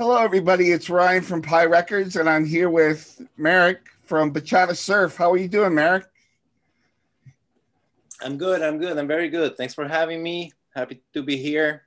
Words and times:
Hello, 0.00 0.16
everybody. 0.16 0.70
It's 0.70 0.88
Ryan 0.88 1.24
from 1.24 1.42
Pi 1.42 1.64
Records, 1.64 2.14
and 2.14 2.30
I'm 2.30 2.46
here 2.46 2.70
with 2.70 3.20
Merrick 3.36 3.80
from 4.04 4.32
Bachata 4.32 4.76
Surf. 4.76 5.16
How 5.16 5.32
are 5.32 5.36
you 5.36 5.48
doing, 5.48 5.74
Merrick? 5.74 6.06
I'm 8.22 8.38
good. 8.38 8.62
I'm 8.62 8.78
good. 8.78 8.96
I'm 8.96 9.08
very 9.08 9.28
good. 9.28 9.56
Thanks 9.56 9.74
for 9.74 9.88
having 9.88 10.22
me. 10.22 10.52
Happy 10.72 11.02
to 11.14 11.22
be 11.24 11.36
here. 11.36 11.82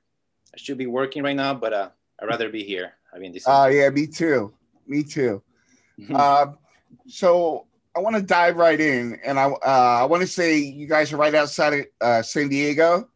I 0.54 0.58
should 0.58 0.76
be 0.76 0.84
working 0.84 1.22
right 1.22 1.34
now, 1.34 1.54
but 1.54 1.72
uh, 1.72 1.88
I'd 2.20 2.26
rather 2.26 2.50
be 2.50 2.62
here. 2.62 2.92
I 3.14 3.18
mean, 3.18 3.32
this. 3.32 3.44
Oh, 3.46 3.62
uh, 3.62 3.66
yeah, 3.68 3.88
me 3.88 4.06
too. 4.06 4.52
Me 4.86 5.02
too. 5.02 5.42
uh, 6.14 6.48
so 7.06 7.66
I 7.96 8.00
want 8.00 8.16
to 8.16 8.22
dive 8.22 8.58
right 8.58 8.78
in, 8.78 9.20
and 9.24 9.40
I 9.40 9.46
uh, 9.46 10.02
I 10.02 10.04
want 10.04 10.20
to 10.20 10.26
say 10.26 10.58
you 10.58 10.86
guys 10.86 11.14
are 11.14 11.16
right 11.16 11.34
outside 11.34 11.72
of 11.72 11.86
uh, 12.02 12.20
San 12.20 12.50
Diego, 12.50 13.08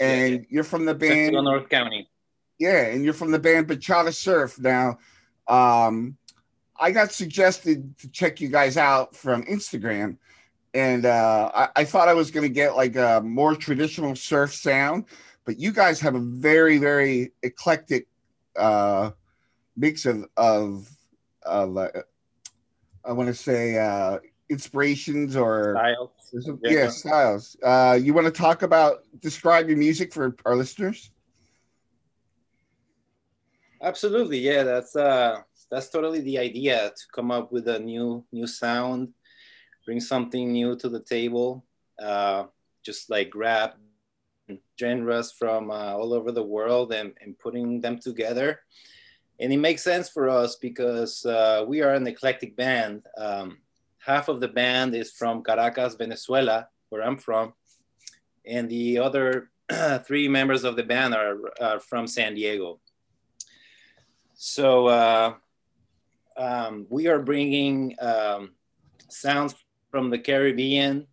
and 0.00 0.32
yeah, 0.32 0.38
yeah. 0.38 0.46
you're 0.48 0.64
from 0.64 0.86
the 0.86 0.94
band 0.94 1.34
North 1.34 1.68
County. 1.68 2.08
Yeah, 2.58 2.86
and 2.86 3.04
you're 3.04 3.14
from 3.14 3.30
the 3.30 3.38
band 3.38 3.68
Bachata 3.68 4.14
Surf. 4.14 4.58
Now, 4.60 4.98
um, 5.48 6.16
I 6.78 6.90
got 6.90 7.12
suggested 7.12 7.96
to 7.98 8.08
check 8.08 8.40
you 8.40 8.48
guys 8.48 8.76
out 8.76 9.14
from 9.14 9.44
Instagram, 9.44 10.18
and 10.72 11.06
uh, 11.06 11.50
I, 11.54 11.68
I 11.76 11.84
thought 11.84 12.08
I 12.08 12.14
was 12.14 12.30
going 12.30 12.46
to 12.46 12.52
get 12.52 12.76
like 12.76 12.96
a 12.96 13.20
more 13.24 13.54
traditional 13.54 14.14
surf 14.16 14.54
sound, 14.54 15.04
but 15.44 15.58
you 15.58 15.72
guys 15.72 16.00
have 16.00 16.14
a 16.14 16.20
very, 16.20 16.78
very 16.78 17.32
eclectic 17.42 18.08
uh, 18.56 19.10
mix 19.76 20.06
of 20.06 20.24
of 20.36 20.88
of 21.42 21.76
uh, 21.76 21.88
I 23.04 23.12
want 23.12 23.28
to 23.28 23.34
say 23.34 23.78
uh, 23.78 24.18
inspirations 24.48 25.36
or 25.36 25.76
styles. 25.76 26.10
Yeah, 26.62 26.70
yeah 26.70 26.88
styles. 26.88 27.56
Uh, 27.62 27.98
you 28.00 28.14
want 28.14 28.26
to 28.26 28.32
talk 28.32 28.62
about 28.62 29.04
describe 29.20 29.68
your 29.68 29.78
music 29.78 30.12
for 30.12 30.34
our 30.44 30.56
listeners? 30.56 31.10
Absolutely, 33.84 34.38
yeah. 34.38 34.62
That's 34.62 34.96
uh, 34.96 35.42
that's 35.70 35.90
totally 35.90 36.22
the 36.22 36.38
idea 36.38 36.88
to 36.88 37.02
come 37.14 37.30
up 37.30 37.52
with 37.52 37.68
a 37.68 37.78
new 37.78 38.24
new 38.32 38.46
sound, 38.46 39.12
bring 39.84 40.00
something 40.00 40.52
new 40.52 40.74
to 40.76 40.88
the 40.88 41.00
table. 41.00 41.66
Uh, 42.02 42.44
just 42.82 43.10
like 43.10 43.28
grab 43.28 43.72
genres 44.80 45.32
from 45.32 45.70
uh, 45.70 45.92
all 45.94 46.14
over 46.14 46.32
the 46.32 46.42
world 46.42 46.92
and, 46.92 47.12
and 47.20 47.38
putting 47.38 47.80
them 47.80 47.98
together. 47.98 48.60
And 49.38 49.52
it 49.52 49.58
makes 49.58 49.82
sense 49.82 50.08
for 50.08 50.28
us 50.28 50.56
because 50.56 51.24
uh, 51.26 51.64
we 51.66 51.82
are 51.82 51.94
an 51.94 52.06
eclectic 52.06 52.56
band. 52.56 53.02
Um, 53.18 53.58
half 53.98 54.28
of 54.28 54.40
the 54.40 54.48
band 54.48 54.94
is 54.94 55.12
from 55.12 55.42
Caracas, 55.42 55.94
Venezuela, 55.94 56.68
where 56.88 57.02
I'm 57.02 57.18
from, 57.18 57.52
and 58.46 58.68
the 58.68 58.98
other 58.98 59.50
three 60.06 60.28
members 60.28 60.64
of 60.64 60.76
the 60.76 60.84
band 60.84 61.14
are, 61.14 61.38
are 61.60 61.80
from 61.80 62.06
San 62.06 62.34
Diego. 62.34 62.80
So 64.46 64.88
uh, 64.88 65.34
um, 66.36 66.86
we 66.90 67.06
are 67.06 67.18
bringing 67.18 67.96
um, 67.98 68.50
sounds 69.08 69.54
from 69.90 70.10
the 70.10 70.18
Caribbean, 70.18 71.06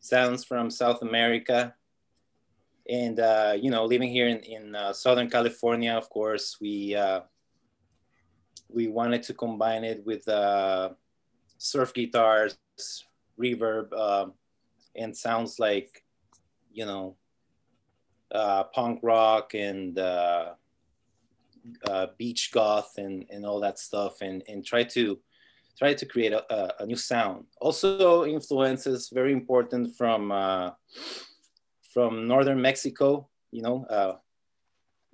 sounds 0.00 0.44
from 0.44 0.70
South 0.70 1.02
America, 1.02 1.74
and 2.88 3.20
uh, 3.20 3.52
you 3.60 3.70
know, 3.70 3.84
living 3.84 4.10
here 4.10 4.28
in, 4.28 4.38
in 4.38 4.74
uh, 4.74 4.94
Southern 4.94 5.28
California, 5.28 5.92
of 5.92 6.08
course, 6.08 6.56
we 6.58 6.94
uh, 6.94 7.20
we 8.70 8.88
wanted 8.88 9.24
to 9.24 9.34
combine 9.34 9.84
it 9.84 10.02
with 10.06 10.26
uh, 10.26 10.88
surf 11.58 11.92
guitars, 11.92 12.56
reverb, 13.38 13.92
um, 13.92 14.32
and 14.96 15.14
sounds 15.14 15.58
like 15.58 16.02
you 16.72 16.86
know 16.86 17.14
uh, 18.32 18.64
punk 18.64 19.00
rock 19.02 19.52
and 19.52 19.98
uh, 21.88 22.06
beach 22.16 22.50
goth 22.52 22.92
and, 22.98 23.26
and 23.30 23.44
all 23.44 23.60
that 23.60 23.78
stuff 23.78 24.20
and, 24.20 24.42
and 24.48 24.64
try 24.64 24.82
to 24.84 25.18
try 25.78 25.94
to 25.94 26.06
create 26.06 26.32
a, 26.32 26.82
a 26.82 26.86
new 26.86 26.96
sound. 26.96 27.44
Also 27.60 28.24
influences 28.24 29.10
very 29.12 29.32
important 29.32 29.96
from 29.96 30.32
uh, 30.32 30.70
from 31.92 32.26
northern 32.26 32.60
Mexico, 32.60 33.28
you 33.50 33.62
know, 33.62 33.84
uh, 33.88 34.14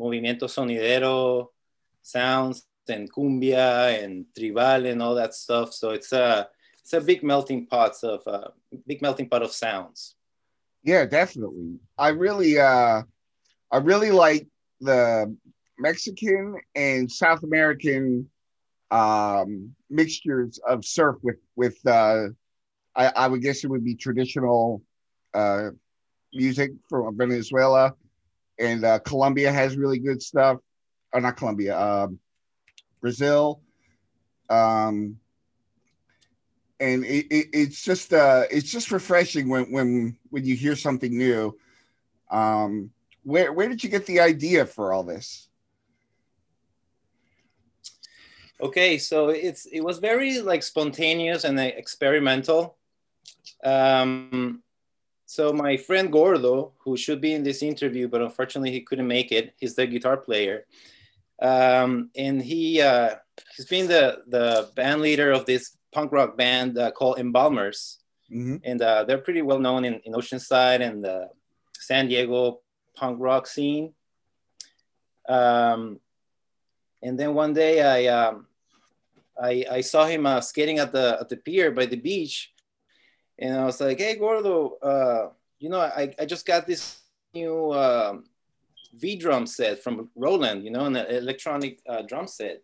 movimiento 0.01 0.45
sonidero 0.45 1.49
sounds 2.03 2.67
and 2.89 3.11
cumbia 3.13 4.03
and 4.03 4.27
tribal 4.37 4.87
and 4.87 5.03
all 5.03 5.15
that 5.15 5.35
stuff. 5.35 5.73
So 5.73 5.91
it's 5.91 6.13
a 6.13 6.49
it's 6.81 6.93
a 6.93 7.01
big 7.01 7.23
melting 7.23 7.67
pot 7.67 7.95
of 8.03 8.23
uh, 8.27 8.49
big 8.87 9.01
melting 9.01 9.29
pot 9.29 9.43
of 9.43 9.53
sounds. 9.53 10.17
Yeah, 10.83 11.07
definitely. 11.07 11.79
I 11.97 12.09
really 12.09 12.59
uh 12.59 13.03
I 13.71 13.79
really 13.79 14.11
like 14.11 14.47
the 14.81 15.35
Mexican 15.79 16.57
and 16.75 17.11
South 17.11 17.43
American 17.43 18.29
um, 18.91 19.75
mixtures 19.91 20.61
of 20.67 20.85
surf 20.85 21.17
with 21.23 21.39
with 21.57 21.79
uh, 21.87 22.29
I, 22.95 23.07
I, 23.09 23.27
would 23.27 23.43
guess 23.43 23.65
it 23.65 23.69
would 23.69 23.85
be 23.85 23.95
traditional 23.95 24.83
uh, 25.33 25.71
music 26.33 26.73
from 26.89 27.17
Venezuela, 27.17 27.95
and 28.59 28.85
uh, 28.85 28.99
Colombia 29.01 29.51
has 29.51 29.77
really 29.77 29.99
good 29.99 30.23
stuff. 30.23 30.59
Or 31.13 31.21
not 31.21 31.37
Colombia, 31.37 31.79
um, 31.79 32.19
Brazil, 33.01 33.61
um, 34.51 35.17
and 36.81 37.05
it, 37.05 37.27
it, 37.31 37.47
it's 37.53 37.85
just 37.85 38.13
uh, 38.13 38.45
it's 38.51 38.71
just 38.71 38.91
refreshing 38.91 39.49
when 39.49 39.71
when 39.71 40.17
when 40.31 40.45
you 40.45 40.57
hear 40.57 40.75
something 40.77 41.17
new. 41.17 41.57
Um, 42.31 42.91
where 43.23 43.53
where 43.53 43.69
did 43.69 43.85
you 43.85 43.91
get 43.91 44.07
the 44.07 44.21
idea 44.21 44.67
for 44.67 44.93
all 44.93 45.05
this? 45.05 45.49
Okay, 48.65 48.97
so 48.97 49.29
it's 49.29 49.67
it 49.67 49.83
was 49.83 49.99
very 49.99 50.41
like 50.41 50.63
spontaneous 50.63 51.45
and 51.45 51.61
experimental. 51.61 52.79
Um, 53.63 54.63
so 55.27 55.53
my 55.53 55.77
friend 55.77 56.11
Gordo, 56.11 56.73
who 56.79 56.97
should 56.97 57.21
be 57.21 57.35
in 57.35 57.43
this 57.43 57.63
interview, 57.63 58.09
but 58.09 58.23
unfortunately 58.23 58.71
he 58.71 58.81
couldn't 58.81 59.07
make 59.07 59.33
it. 59.33 59.53
He's 59.59 59.75
the 59.75 59.87
guitar 59.87 60.17
player, 60.17 60.65
um, 61.43 62.09
and 62.17 62.41
he 62.41 62.81
uh, 62.81 63.17
he's 63.55 63.67
been 63.67 63.87
the 63.87 64.23
the 64.29 64.71
band 64.75 65.03
leader 65.03 65.31
of 65.31 65.45
this 65.45 65.77
punk 65.93 66.11
rock 66.11 66.35
band 66.39 66.79
uh, 66.79 66.91
called 66.91 67.19
Embalmers, 67.19 67.99
mm-hmm. 68.33 68.57
and 68.65 68.81
uh, 68.81 69.05
they're 69.05 69.19
pretty 69.19 69.43
well 69.43 69.59
known 69.59 69.85
in, 69.85 70.01
in 70.07 70.15
Oceanside 70.15 70.81
and 70.81 71.05
the 71.05 71.29
San 71.79 72.09
Diego 72.09 72.61
punk 72.97 73.19
rock 73.21 73.47
scene. 73.47 73.93
Um, 75.29 76.01
and 77.03 77.21
then 77.21 77.35
one 77.35 77.53
day 77.53 77.83
I 77.83 78.07
um, 78.07 78.47
I, 79.41 79.65
I 79.71 79.81
saw 79.81 80.07
him 80.07 80.27
uh, 80.27 80.41
skating 80.41 80.79
at 80.79 80.93
the 80.93 81.19
at 81.21 81.29
the 81.29 81.37
pier 81.37 81.71
by 81.71 81.87
the 81.87 81.97
beach, 81.97 82.53
and 83.39 83.57
I 83.57 83.65
was 83.65 83.81
like, 83.81 83.99
"Hey, 83.99 84.17
Gordo, 84.17 84.77
uh, 84.83 85.31
you 85.59 85.69
know, 85.69 85.81
I, 85.81 86.15
I 86.19 86.25
just 86.25 86.47
got 86.47 86.67
this 86.67 87.01
new 87.35 87.71
uh, 87.71 88.19
V 88.95 89.17
drum 89.17 89.47
set 89.47 89.83
from 89.83 90.11
Roland, 90.15 90.65
you 90.65 90.71
know, 90.71 90.85
an 90.85 90.97
electronic 90.97 91.81
uh, 91.89 92.03
drum 92.03 92.27
set, 92.27 92.63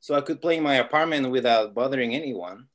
so 0.00 0.14
I 0.14 0.20
could 0.20 0.42
play 0.42 0.58
in 0.58 0.62
my 0.62 0.76
apartment 0.76 1.30
without 1.30 1.74
bothering 1.74 2.14
anyone." 2.14 2.66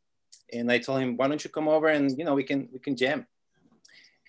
And 0.51 0.71
I 0.71 0.79
told 0.79 1.01
him, 1.01 1.17
"Why 1.17 1.27
don't 1.27 1.43
you 1.43 1.49
come 1.49 1.67
over 1.67 1.87
and 1.87 2.17
you 2.17 2.25
know 2.25 2.35
we 2.35 2.43
can 2.43 2.69
we 2.71 2.79
can 2.79 2.95
jam?" 2.95 3.27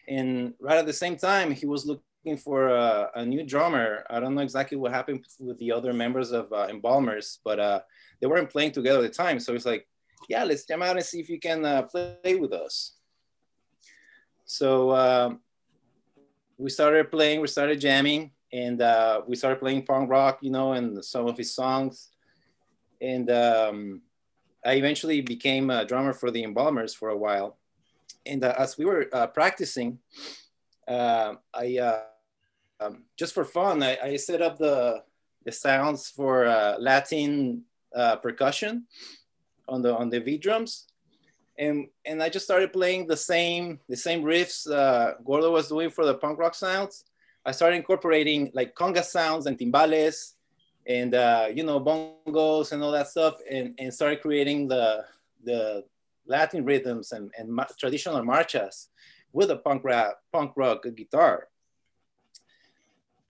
And 0.06 0.54
right 0.60 0.78
at 0.78 0.86
the 0.86 0.92
same 0.92 1.16
time, 1.16 1.52
he 1.52 1.66
was 1.66 1.84
looking 1.84 2.07
for 2.36 2.68
a, 2.68 3.10
a 3.14 3.24
new 3.24 3.44
drummer. 3.44 4.04
I 4.10 4.20
don't 4.20 4.34
know 4.34 4.42
exactly 4.42 4.76
what 4.76 4.92
happened 4.92 5.24
with 5.38 5.58
the 5.58 5.72
other 5.72 5.92
members 5.92 6.32
of 6.32 6.52
uh, 6.52 6.66
Embalmers, 6.68 7.38
but 7.44 7.58
uh, 7.58 7.80
they 8.20 8.26
weren't 8.26 8.50
playing 8.50 8.72
together 8.72 8.98
at 8.98 9.02
the 9.02 9.08
time. 9.08 9.40
So 9.40 9.54
it's 9.54 9.66
like, 9.66 9.86
yeah, 10.28 10.44
let's 10.44 10.64
jam 10.64 10.82
out 10.82 10.96
and 10.96 11.04
see 11.04 11.20
if 11.20 11.28
you 11.28 11.40
can 11.40 11.64
uh, 11.64 11.82
play 11.82 12.36
with 12.38 12.52
us. 12.52 12.96
So 14.44 14.94
um, 14.94 15.40
we 16.56 16.70
started 16.70 17.10
playing, 17.10 17.40
we 17.40 17.48
started 17.48 17.80
jamming, 17.80 18.32
and 18.52 18.80
uh, 18.80 19.22
we 19.26 19.36
started 19.36 19.60
playing 19.60 19.84
punk 19.84 20.10
rock, 20.10 20.38
you 20.42 20.50
know, 20.50 20.72
and 20.72 21.04
some 21.04 21.26
of 21.26 21.36
his 21.36 21.54
songs. 21.54 22.08
And 23.00 23.30
um, 23.30 24.02
I 24.64 24.74
eventually 24.74 25.20
became 25.20 25.70
a 25.70 25.84
drummer 25.84 26.12
for 26.12 26.30
the 26.30 26.42
Embalmers 26.42 26.94
for 26.94 27.10
a 27.10 27.16
while. 27.16 27.58
And 28.26 28.42
uh, 28.42 28.54
as 28.58 28.76
we 28.76 28.84
were 28.84 29.08
uh, 29.12 29.28
practicing, 29.28 29.98
uh, 30.86 31.34
I 31.54 31.78
uh, 31.78 32.00
um, 32.80 33.04
just 33.16 33.34
for 33.34 33.44
fun, 33.44 33.82
I, 33.82 33.98
I, 34.02 34.16
set 34.16 34.40
up 34.42 34.58
the 34.58 35.02
the 35.44 35.52
sounds 35.52 36.10
for 36.10 36.46
uh, 36.46 36.76
Latin 36.78 37.62
uh, 37.94 38.16
percussion 38.16 38.86
on 39.68 39.82
the 39.82 39.94
on 39.94 40.10
the 40.10 40.20
V 40.20 40.38
drums, 40.38 40.86
and 41.58 41.88
and 42.04 42.22
I 42.22 42.28
just 42.28 42.44
started 42.44 42.72
playing 42.72 43.06
the 43.06 43.16
same 43.16 43.80
the 43.88 43.96
same 43.96 44.22
riffs 44.22 44.70
uh, 44.70 45.14
Gordo 45.24 45.50
was 45.50 45.68
doing 45.68 45.90
for 45.90 46.04
the 46.04 46.14
punk 46.14 46.38
rock 46.38 46.54
sounds. 46.54 47.04
I 47.44 47.52
started 47.52 47.76
incorporating 47.76 48.50
like 48.54 48.74
conga 48.74 49.04
sounds 49.04 49.46
and 49.46 49.58
timbales, 49.58 50.34
and 50.86 51.14
uh, 51.14 51.48
you 51.52 51.64
know 51.64 51.80
bongos 51.80 52.72
and 52.72 52.82
all 52.82 52.92
that 52.92 53.08
stuff, 53.08 53.38
and 53.50 53.74
and 53.78 53.92
started 53.92 54.20
creating 54.22 54.68
the 54.68 55.04
the 55.44 55.84
Latin 56.26 56.64
rhythms 56.64 57.12
and, 57.12 57.32
and 57.38 57.48
ma- 57.48 57.64
traditional 57.78 58.20
marchas 58.22 58.88
with 59.32 59.50
a 59.50 59.56
punk 59.56 59.82
rap 59.84 60.18
punk 60.32 60.52
rock 60.56 60.84
guitar. 60.94 61.48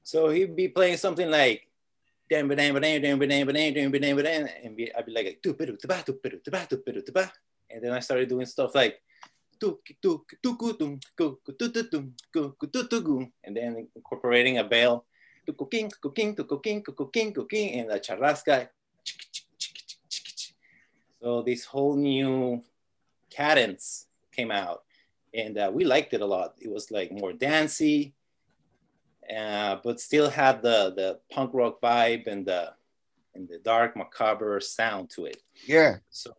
So 0.08 0.30
he'd 0.30 0.56
be 0.56 0.68
playing 0.68 0.96
something 0.96 1.28
like 1.30 1.68
and 2.30 2.50
I'd 2.50 2.78
be 4.78 5.12
like, 5.12 5.42
and 7.70 7.84
then 7.84 7.92
I 7.92 8.00
started 8.00 8.26
doing 8.30 8.46
stuff 8.46 8.74
like, 8.74 9.02
and 9.60 9.76
then 13.54 13.88
incorporating 13.94 14.56
a 14.56 14.64
bell, 14.64 15.04
and 15.46 15.56
a 17.90 18.00
charrasca. 18.00 18.68
So 21.20 21.42
this 21.42 21.66
whole 21.66 21.96
new 21.96 22.62
cadence 23.28 24.06
came 24.32 24.50
out, 24.50 24.84
and 25.34 25.58
uh, 25.58 25.70
we 25.70 25.84
liked 25.84 26.14
it 26.14 26.22
a 26.22 26.26
lot. 26.26 26.54
It 26.58 26.70
was 26.70 26.90
like 26.90 27.12
more 27.12 27.34
dancey, 27.34 28.14
uh, 29.34 29.76
but 29.84 30.00
still 30.00 30.30
had 30.30 30.62
the 30.62 30.92
the 30.96 31.20
punk 31.30 31.50
rock 31.52 31.80
vibe 31.80 32.26
and 32.26 32.46
the 32.46 32.72
and 33.34 33.48
the 33.48 33.58
dark 33.58 33.96
macabre 33.96 34.60
sound 34.60 35.10
to 35.10 35.26
it. 35.26 35.42
Yeah. 35.66 35.96
So 36.10 36.32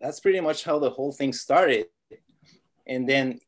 that's 0.00 0.20
pretty 0.20 0.40
much 0.40 0.64
how 0.64 0.78
the 0.78 0.90
whole 0.90 1.12
thing 1.12 1.32
started, 1.32 1.86
and 2.86 3.08
then 3.08 3.40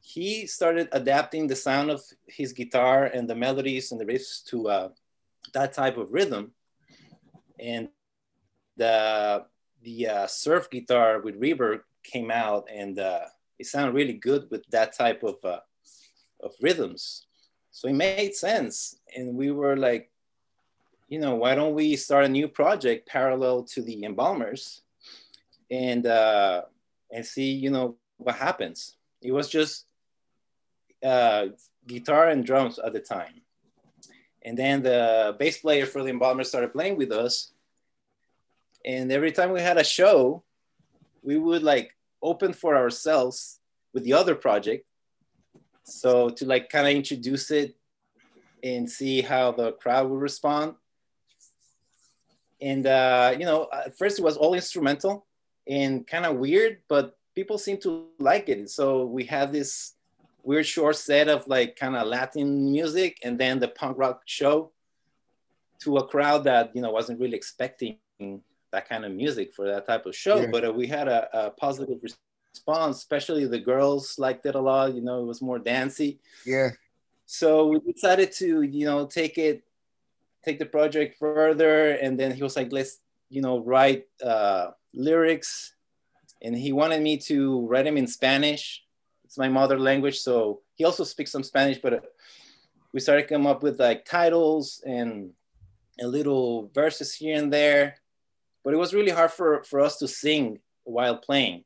he 0.00 0.46
started 0.46 0.88
adapting 0.92 1.46
the 1.46 1.56
sound 1.56 1.90
of 1.90 2.02
his 2.26 2.52
guitar 2.52 3.04
and 3.04 3.28
the 3.28 3.36
melodies 3.36 3.92
and 3.92 4.00
the 4.00 4.04
riffs 4.04 4.44
to 4.46 4.68
uh, 4.68 4.88
that 5.54 5.72
type 5.72 5.96
of 5.96 6.12
rhythm, 6.12 6.52
and 7.58 7.88
the 8.76 9.44
the 9.82 10.08
uh, 10.08 10.26
surf 10.26 10.70
guitar 10.70 11.20
with 11.20 11.40
reverb 11.40 11.80
came 12.02 12.30
out 12.30 12.68
and 12.72 12.98
uh, 12.98 13.20
it 13.58 13.66
sounded 13.66 13.94
really 13.94 14.14
good 14.14 14.48
with 14.50 14.64
that 14.70 14.96
type 14.96 15.22
of 15.22 15.36
uh, 15.44 15.60
of 16.40 16.52
rhythms. 16.60 17.26
So 17.74 17.88
it 17.88 17.94
made 17.94 18.34
sense, 18.34 18.96
and 19.16 19.34
we 19.34 19.50
were 19.50 19.76
like, 19.76 20.10
you 21.08 21.18
know, 21.18 21.36
why 21.36 21.54
don't 21.54 21.74
we 21.74 21.96
start 21.96 22.26
a 22.26 22.28
new 22.28 22.46
project 22.46 23.08
parallel 23.08 23.64
to 23.72 23.80
the 23.80 24.04
embalmers, 24.04 24.82
and 25.70 26.06
uh, 26.06 26.62
and 27.10 27.24
see, 27.24 27.50
you 27.50 27.70
know, 27.70 27.96
what 28.18 28.34
happens. 28.34 28.96
It 29.22 29.32
was 29.32 29.48
just 29.48 29.86
uh, 31.02 31.46
guitar 31.86 32.28
and 32.28 32.44
drums 32.44 32.78
at 32.78 32.92
the 32.92 33.00
time, 33.00 33.40
and 34.42 34.56
then 34.56 34.82
the 34.82 35.34
bass 35.38 35.58
player 35.58 35.86
for 35.86 36.02
the 36.02 36.10
embalmers 36.10 36.50
started 36.50 36.74
playing 36.74 36.98
with 36.98 37.10
us, 37.10 37.52
and 38.84 39.10
every 39.10 39.32
time 39.32 39.50
we 39.50 39.62
had 39.62 39.78
a 39.78 39.84
show, 39.84 40.44
we 41.22 41.38
would 41.38 41.62
like 41.62 41.96
open 42.20 42.52
for 42.52 42.76
ourselves 42.76 43.60
with 43.94 44.04
the 44.04 44.12
other 44.12 44.34
project. 44.34 44.84
So 45.84 46.30
to 46.30 46.46
like 46.46 46.68
kind 46.70 46.86
of 46.86 46.94
introduce 46.94 47.50
it 47.50 47.76
and 48.62 48.88
see 48.88 49.22
how 49.22 49.52
the 49.52 49.72
crowd 49.72 50.08
would 50.08 50.20
respond. 50.20 50.74
And 52.60 52.86
uh, 52.86 53.34
you 53.38 53.44
know, 53.44 53.68
at 53.72 53.96
first 53.98 54.18
it 54.18 54.22
was 54.22 54.36
all 54.36 54.54
instrumental 54.54 55.26
and 55.66 56.06
kind 56.06 56.26
of 56.26 56.36
weird, 56.36 56.78
but 56.88 57.16
people 57.34 57.58
seem 57.58 57.78
to 57.78 58.06
like 58.18 58.48
it. 58.48 58.70
So 58.70 59.04
we 59.04 59.24
had 59.24 59.52
this 59.52 59.94
weird 60.44 60.66
short 60.66 60.96
set 60.96 61.28
of 61.28 61.46
like 61.48 61.76
kind 61.76 61.96
of 61.96 62.06
Latin 62.06 62.70
music 62.70 63.18
and 63.22 63.38
then 63.38 63.58
the 63.58 63.68
punk 63.68 63.98
rock 63.98 64.22
show 64.26 64.72
to 65.80 65.96
a 65.96 66.06
crowd 66.06 66.44
that 66.44 66.74
you 66.74 66.82
know 66.82 66.90
wasn't 66.90 67.18
really 67.18 67.36
expecting 67.36 67.98
that 68.72 68.88
kind 68.88 69.04
of 69.04 69.12
music 69.12 69.52
for 69.54 69.66
that 69.66 69.86
type 69.86 70.06
of 70.06 70.14
show. 70.14 70.40
Yeah. 70.40 70.48
But 70.50 70.64
uh, 70.64 70.72
we 70.72 70.86
had 70.86 71.08
a, 71.08 71.46
a, 71.46 71.50
positive 71.50 71.98
response, 72.52 72.98
especially 72.98 73.46
the 73.46 73.58
girls 73.58 74.18
liked 74.18 74.46
it 74.46 74.54
a 74.54 74.60
lot. 74.60 74.94
You 74.94 75.02
know, 75.02 75.20
it 75.20 75.26
was 75.26 75.42
more 75.42 75.58
dancey. 75.58 76.20
Yeah. 76.44 76.70
So 77.26 77.66
we 77.68 77.92
decided 77.92 78.32
to, 78.32 78.62
you 78.62 78.84
know, 78.84 79.06
take 79.06 79.38
it, 79.38 79.62
take 80.44 80.58
the 80.58 80.66
project 80.66 81.18
further. 81.18 81.92
And 81.92 82.18
then 82.18 82.32
he 82.32 82.42
was 82.42 82.56
like, 82.56 82.72
let's, 82.72 82.98
you 83.30 83.40
know, 83.40 83.58
write 83.58 84.04
uh, 84.22 84.70
lyrics. 84.92 85.74
And 86.42 86.56
he 86.56 86.72
wanted 86.72 87.00
me 87.02 87.16
to 87.28 87.66
write 87.66 87.84
them 87.84 87.96
in 87.96 88.06
Spanish. 88.06 88.84
It's 89.24 89.38
my 89.38 89.48
mother 89.48 89.78
language. 89.78 90.18
So 90.18 90.60
he 90.74 90.84
also 90.84 91.04
speaks 91.04 91.32
some 91.32 91.44
Spanish, 91.44 91.78
but 91.78 91.94
uh, 91.94 92.00
we 92.92 93.00
started 93.00 93.28
come 93.28 93.46
up 93.46 93.62
with 93.62 93.80
like 93.80 94.04
titles 94.04 94.82
and 94.84 95.30
a 96.00 96.06
little 96.06 96.70
verses 96.74 97.14
here 97.14 97.36
and 97.36 97.52
there 97.52 97.96
but 98.64 98.74
it 98.74 98.76
was 98.76 98.94
really 98.94 99.10
hard 99.10 99.30
for, 99.30 99.62
for 99.64 99.80
us 99.80 99.98
to 99.98 100.08
sing 100.08 100.58
while 100.84 101.16
playing 101.16 101.64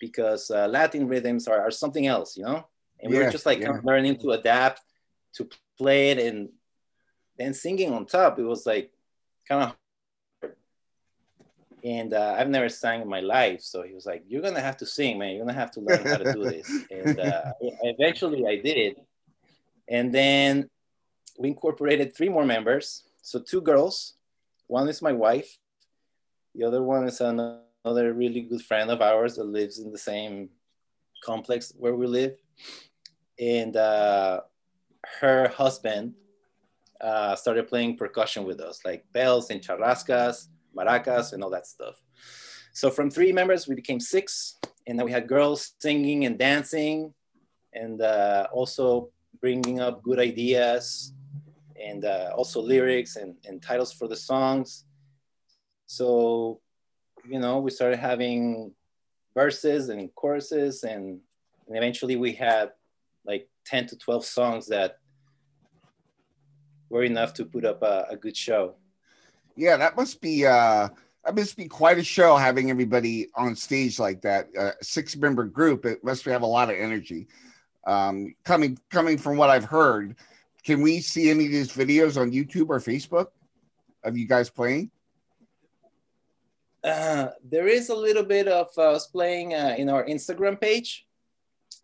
because 0.00 0.50
uh, 0.50 0.66
Latin 0.66 1.06
rhythms 1.06 1.46
are, 1.46 1.60
are 1.60 1.70
something 1.70 2.06
else, 2.06 2.36
you 2.36 2.42
know? 2.42 2.66
And 3.00 3.12
yeah, 3.12 3.18
we 3.18 3.24
were 3.24 3.30
just 3.30 3.46
like 3.46 3.60
yeah. 3.60 3.66
kind 3.66 3.78
of 3.78 3.84
learning 3.84 4.16
to 4.18 4.30
adapt 4.30 4.80
to 5.34 5.48
play 5.78 6.10
it 6.10 6.18
and 6.18 6.48
then 7.38 7.54
singing 7.54 7.92
on 7.92 8.06
top. 8.06 8.38
It 8.38 8.44
was 8.44 8.66
like 8.66 8.90
kind 9.48 9.62
of 9.62 9.68
hard. 9.68 9.76
And 11.82 12.12
uh, 12.12 12.34
I've 12.36 12.48
never 12.48 12.68
sang 12.68 13.00
in 13.00 13.08
my 13.08 13.20
life. 13.20 13.62
So 13.62 13.82
he 13.82 13.94
was 13.94 14.04
like, 14.04 14.24
You're 14.26 14.42
going 14.42 14.54
to 14.54 14.60
have 14.60 14.76
to 14.78 14.86
sing, 14.86 15.18
man. 15.18 15.30
You're 15.30 15.44
going 15.44 15.54
to 15.54 15.60
have 15.60 15.70
to 15.72 15.80
learn 15.80 16.04
how 16.04 16.16
to 16.16 16.32
do 16.32 16.44
this. 16.44 16.70
And 16.90 17.20
uh, 17.20 17.52
eventually 17.60 18.46
I 18.46 18.56
did. 18.56 18.96
And 19.88 20.12
then 20.12 20.68
we 21.38 21.48
incorporated 21.48 22.14
three 22.14 22.28
more 22.28 22.44
members. 22.44 23.04
So 23.22 23.38
two 23.38 23.60
girls. 23.60 24.14
One 24.66 24.88
is 24.88 25.02
my 25.02 25.12
wife, 25.12 25.58
the 26.54 26.64
other 26.64 26.82
one 26.82 27.06
is 27.06 27.20
another 27.20 27.60
really 27.84 28.42
good 28.42 28.62
friend 28.62 28.90
of 28.90 29.00
ours 29.00 29.36
that 29.36 29.44
lives 29.44 29.78
in 29.78 29.92
the 29.92 29.98
same 29.98 30.50
complex 31.24 31.72
where 31.76 31.94
we 31.94 32.06
live. 32.06 32.36
And 33.38 33.76
uh, 33.76 34.40
her 35.20 35.48
husband 35.48 36.14
uh, 37.00 37.34
started 37.36 37.68
playing 37.68 37.96
percussion 37.96 38.44
with 38.44 38.60
us, 38.60 38.80
like 38.84 39.04
bells 39.12 39.50
and 39.50 39.60
charrascas, 39.60 40.48
maracas, 40.76 41.32
and 41.32 41.42
all 41.42 41.50
that 41.50 41.66
stuff. 41.66 42.02
So 42.72 42.90
from 42.90 43.10
three 43.10 43.32
members, 43.32 43.66
we 43.66 43.74
became 43.74 44.00
six. 44.00 44.58
And 44.86 44.98
then 44.98 45.06
we 45.06 45.12
had 45.12 45.28
girls 45.28 45.72
singing 45.78 46.24
and 46.26 46.38
dancing 46.38 47.14
and 47.72 48.00
uh, 48.02 48.46
also 48.52 49.10
bringing 49.40 49.80
up 49.80 50.02
good 50.02 50.18
ideas 50.18 51.12
and 51.80 52.04
uh, 52.04 52.32
also 52.36 52.60
lyrics 52.60 53.16
and, 53.16 53.36
and 53.46 53.62
titles 53.62 53.92
for 53.92 54.08
the 54.08 54.16
songs. 54.16 54.84
So, 55.86 56.60
you 57.28 57.38
know, 57.38 57.60
we 57.60 57.70
started 57.70 57.98
having 57.98 58.72
verses 59.34 59.88
and 59.88 60.14
choruses, 60.14 60.82
and, 60.84 61.20
and 61.66 61.76
eventually 61.76 62.16
we 62.16 62.32
had 62.32 62.72
like 63.24 63.48
10 63.66 63.86
to 63.88 63.96
12 63.96 64.24
songs 64.24 64.66
that 64.66 64.98
were 66.88 67.04
enough 67.04 67.32
to 67.34 67.44
put 67.44 67.64
up 67.64 67.82
a, 67.82 68.06
a 68.10 68.16
good 68.16 68.36
show. 68.36 68.74
Yeah, 69.56 69.76
that 69.76 69.96
must 69.96 70.20
be 70.20 70.46
uh 70.46 70.88
that 71.24 71.34
must 71.34 71.56
be 71.56 71.68
quite 71.68 71.98
a 71.98 72.04
show 72.04 72.36
having 72.36 72.70
everybody 72.70 73.28
on 73.34 73.54
stage 73.54 73.98
like 73.98 74.22
that. 74.22 74.48
A 74.56 74.72
six 74.82 75.16
member 75.16 75.44
group, 75.44 75.84
it 75.84 76.02
must 76.02 76.24
have 76.24 76.42
a 76.42 76.46
lot 76.46 76.70
of 76.70 76.76
energy. 76.76 77.28
Um, 77.86 78.34
coming 78.44 78.78
coming 78.90 79.18
from 79.18 79.36
what 79.36 79.50
I've 79.50 79.64
heard, 79.64 80.16
can 80.64 80.80
we 80.82 81.00
see 81.00 81.30
any 81.30 81.46
of 81.46 81.52
these 81.52 81.72
videos 81.72 82.20
on 82.20 82.32
YouTube 82.32 82.68
or 82.68 82.78
Facebook 82.80 83.28
of 84.02 84.16
you 84.16 84.26
guys 84.26 84.50
playing? 84.50 84.90
Uh, 86.82 87.28
there 87.44 87.68
is 87.68 87.88
a 87.88 87.94
little 87.94 88.22
bit 88.22 88.48
of 88.48 88.68
uh, 88.76 88.92
us 88.92 89.06
playing 89.06 89.54
uh, 89.54 89.74
in 89.76 89.88
our 89.88 90.04
Instagram 90.04 90.60
page. 90.60 91.06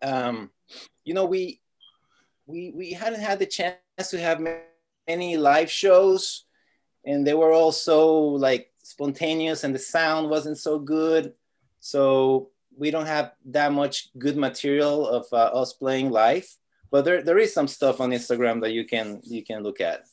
Um, 0.02 0.50
you 1.04 1.14
know, 1.14 1.24
we 1.24 1.60
we 2.46 2.72
we 2.74 2.92
hadn't 2.92 3.20
had 3.20 3.38
the 3.38 3.46
chance 3.46 3.76
to 4.10 4.18
have 4.18 4.40
many 5.06 5.36
live 5.36 5.70
shows, 5.70 6.44
and 7.04 7.26
they 7.26 7.34
were 7.34 7.52
all 7.52 7.72
so 7.72 8.16
like 8.16 8.72
spontaneous, 8.82 9.64
and 9.64 9.74
the 9.74 9.78
sound 9.78 10.30
wasn't 10.30 10.58
so 10.58 10.78
good. 10.78 11.34
So 11.80 12.50
we 12.76 12.90
don't 12.90 13.06
have 13.06 13.32
that 13.46 13.72
much 13.72 14.10
good 14.18 14.36
material 14.36 15.06
of 15.06 15.26
uh, 15.32 15.60
us 15.60 15.72
playing 15.72 16.10
live. 16.10 16.46
But 16.90 17.04
there, 17.04 17.22
there 17.22 17.38
is 17.38 17.52
some 17.52 17.68
stuff 17.68 18.00
on 18.00 18.10
Instagram 18.10 18.60
that 18.62 18.72
you 18.72 18.84
can 18.84 19.20
you 19.24 19.44
can 19.44 19.62
look 19.62 19.80
at. 19.80 20.04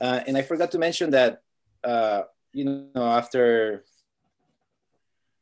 Uh, 0.00 0.20
and 0.26 0.36
I 0.36 0.42
forgot 0.42 0.70
to 0.72 0.78
mention 0.78 1.10
that 1.10 1.42
uh, 1.84 2.22
you 2.52 2.88
know, 2.94 3.06
after 3.06 3.84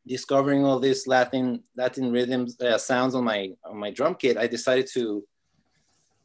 discovering 0.07 0.65
all 0.65 0.79
these 0.79 1.07
Latin 1.07 1.63
Latin 1.77 2.11
rhythms 2.11 2.61
uh, 2.61 2.79
sounds 2.79 3.15
on 3.15 3.25
my 3.25 3.53
on 3.65 3.77
my 3.79 3.91
drum 3.91 4.15
kit, 4.15 4.37
I 4.37 4.47
decided 4.47 4.89
to 4.95 5.25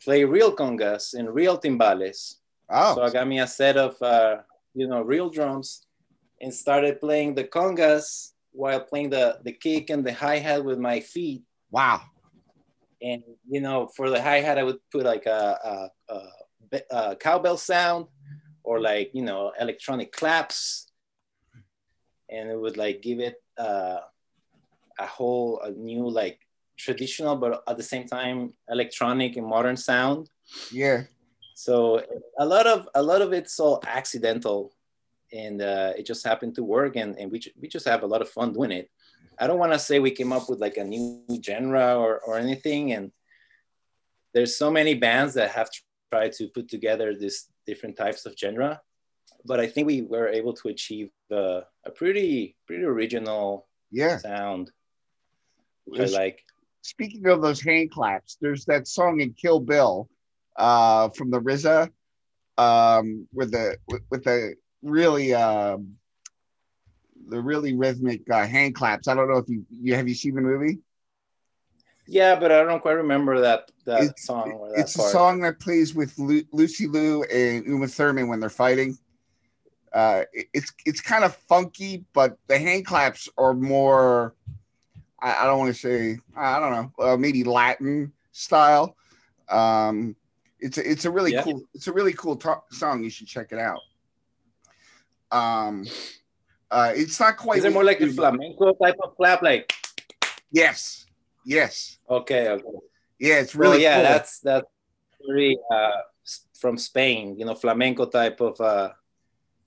play 0.04 0.24
real 0.24 0.56
congas 0.56 1.14
and 1.14 1.34
real 1.34 1.60
timbales. 1.60 2.36
Oh. 2.70 2.96
So 2.96 3.04
I 3.04 3.10
got 3.12 3.28
me 3.28 3.40
a 3.40 3.48
set 3.48 3.78
of 3.78 4.00
uh, 4.02 4.38
you 4.74 4.88
know 4.88 5.02
real 5.02 5.30
drums 5.30 5.86
and 6.42 6.54
started 6.54 7.00
playing 7.00 7.36
the 7.36 7.44
congas 7.44 8.34
while 8.52 8.80
playing 8.80 9.10
the 9.10 9.40
the 9.44 9.52
kick 9.52 9.90
and 9.90 10.06
the 10.06 10.14
hi 10.14 10.38
hat 10.38 10.64
with 10.64 10.80
my 10.80 11.00
feet. 11.00 11.44
Wow. 11.72 12.02
And 13.02 13.24
you 13.48 13.62
know, 13.62 13.88
for 13.96 14.10
the 14.10 14.22
hi 14.22 14.38
hat, 14.42 14.58
I 14.58 14.64
would 14.64 14.80
put 14.92 15.06
like 15.06 15.26
a, 15.26 15.90
a, 16.10 16.14
a, 16.14 16.82
a 16.92 17.16
cowbell 17.18 17.58
sound 17.58 18.08
or 18.66 18.80
like 18.82 19.12
you 19.14 19.22
know 19.22 19.52
electronic 19.60 20.12
claps. 20.12 20.92
And 22.28 22.50
it 22.50 22.60
would 22.60 22.76
like 22.76 23.04
give 23.04 23.20
it 23.20 23.36
uh, 23.58 24.00
a 25.00 25.06
whole 25.06 25.62
a 25.62 25.72
new 25.72 26.10
like 26.10 26.40
traditional 26.78 27.36
but 27.38 27.64
at 27.68 27.78
the 27.78 27.84
same 27.84 28.06
time 28.06 28.54
electronic 28.70 29.38
and 29.38 29.48
modern 29.48 29.78
sound. 29.78 30.30
Yeah. 30.72 31.04
So 31.56 32.04
a 32.38 32.46
lot 32.46 32.68
of 32.68 32.90
a 32.96 33.02
lot 33.02 33.22
of 33.22 33.32
it's 33.32 33.60
all 33.60 33.82
accidental, 33.88 34.76
and 35.32 35.62
uh, 35.62 35.94
it 35.98 36.06
just 36.06 36.26
happened 36.26 36.56
to 36.56 36.64
work, 36.64 36.98
and, 36.98 37.18
and 37.18 37.32
we 37.32 37.42
we 37.62 37.70
just 37.70 37.88
have 37.88 38.04
a 38.04 38.08
lot 38.08 38.22
of 38.22 38.30
fun 38.30 38.52
doing 38.52 38.72
it. 38.72 38.90
I 39.40 39.48
don't 39.48 39.60
want 39.60 39.72
to 39.72 39.80
say 39.80 40.00
we 40.00 40.12
came 40.12 40.34
up 40.34 40.50
with 40.50 40.60
like 40.60 40.76
a 40.78 40.84
new 40.84 41.24
genre 41.42 41.96
or 41.96 42.20
or 42.20 42.38
anything, 42.38 42.92
and 42.92 43.12
there's 44.34 44.58
so 44.58 44.70
many 44.70 44.96
bands 44.96 45.36
that 45.36 45.52
have 45.52 45.70
tried 46.12 46.34
to 46.34 46.50
put 46.50 46.68
together 46.68 47.16
these 47.16 47.48
different 47.66 47.98
types 47.98 48.26
of 48.26 48.38
genre, 48.38 48.82
but 49.46 49.60
I 49.60 49.68
think 49.68 49.88
we 49.88 50.02
were 50.02 50.28
able 50.28 50.54
to 50.54 50.70
achieve 50.70 51.10
uh, 51.32 51.62
a 51.86 51.92
pretty 51.94 52.56
pretty 52.68 52.84
original 52.84 53.68
Yeah. 53.92 54.18
sound. 54.18 54.72
I 55.98 56.06
like. 56.06 56.44
Speaking 56.82 57.26
of 57.28 57.42
those 57.42 57.62
hand 57.62 57.92
claps, 57.92 58.38
there's 58.42 58.66
that 58.66 58.88
song 58.88 59.20
in 59.22 59.34
Kill 59.34 59.60
Bill 59.60 60.08
uh, 60.56 61.10
from 61.10 61.32
the 61.32 61.40
RZA 61.42 61.90
um, 62.58 63.28
with 63.34 63.52
the 63.52 63.78
with, 63.88 64.02
with 64.12 64.24
the 64.24 64.56
really 64.84 65.34
um, 65.34 65.96
the 67.28 67.42
really 67.42 67.74
rhythmic 67.76 68.22
uh, 68.30 68.46
hand 68.46 68.76
claps. 68.76 69.08
I 69.08 69.16
don't 69.16 69.30
know 69.30 69.38
if 69.38 69.50
you 69.50 69.66
you 69.70 69.96
have 69.96 70.08
you 70.08 70.16
seen 70.16 70.36
the 70.36 70.42
movie? 70.42 70.80
Yeah, 72.08 72.36
but 72.40 72.52
I 72.52 72.64
don't 72.64 72.82
quite 72.82 72.94
remember 72.94 73.40
that 73.42 73.72
that 73.86 74.02
It's- 74.04 74.26
song. 74.26 74.52
Or 74.52 74.70
that 74.70 74.80
It's 74.80 74.96
a 74.98 75.10
song 75.10 75.42
that 75.42 75.60
plays 75.60 75.94
with 75.96 76.18
Lu- 76.20 76.46
Lucy 76.52 76.88
Liu 76.88 77.24
and 77.24 77.66
Uma 77.66 77.88
Thurman 77.88 78.28
when 78.28 78.40
they're 78.40 78.50
fighting. 78.50 78.98
Uh, 79.94 80.26
it- 80.34 80.48
it's 80.54 80.72
it's 80.86 81.02
kind 81.02 81.24
of 81.24 81.36
funky, 81.48 82.06
but 82.14 82.38
the 82.48 82.58
hand 82.60 82.86
claps 82.86 83.28
are 83.38 83.54
more. 83.54 84.36
I, 85.22 85.34
I 85.44 85.46
don't 85.46 85.58
want 85.60 85.74
to 85.74 85.80
say 85.80 86.20
I 86.36 86.60
don't 86.60 86.72
know, 86.72 86.92
uh, 87.14 87.18
maybe 87.18 87.44
Latin 87.44 88.12
style. 88.32 88.96
Um, 89.50 90.16
it's 90.60 90.78
a, 90.78 90.92
it's 90.92 91.06
a 91.06 91.12
really 91.12 91.32
Yeah. 91.34 91.44
cool 91.44 91.62
it's 91.74 91.88
a 91.88 91.94
really 91.94 92.14
cool 92.14 92.36
to- 92.38 92.62
song. 92.72 93.04
You 93.04 93.10
should 93.10 93.28
check 93.28 93.52
it 93.52 93.60
out. 93.60 93.80
Um, 95.32 95.86
uh, 96.72 96.94
it's 96.96 97.20
not 97.20 97.38
quite. 97.38 97.60
Is 97.60 97.66
it 97.66 97.74
more 97.74 97.84
like 97.84 98.02
a 98.02 98.08
flamenco 98.12 98.74
type 98.74 98.96
of 99.02 99.16
clap? 99.16 99.42
Like 99.42 99.72
Yes, 100.52 101.05
yes, 101.46 102.00
okay, 102.10 102.50
okay. 102.50 102.64
yeah. 103.20 103.40
It's 103.40 103.56
Really, 103.56 103.72
really 103.80 103.84
yeah, 103.84 103.96
cool. 103.96 104.04
that's 104.04 104.40
that's 104.42 104.68
very 105.26 105.58
uh, 105.72 106.02
from 106.60 106.78
Spain. 106.78 107.38
You 107.40 107.46
know, 107.46 107.56
flamenco 107.56 108.06
type 108.06 108.42
of 108.42 108.60
uh, 108.60 108.90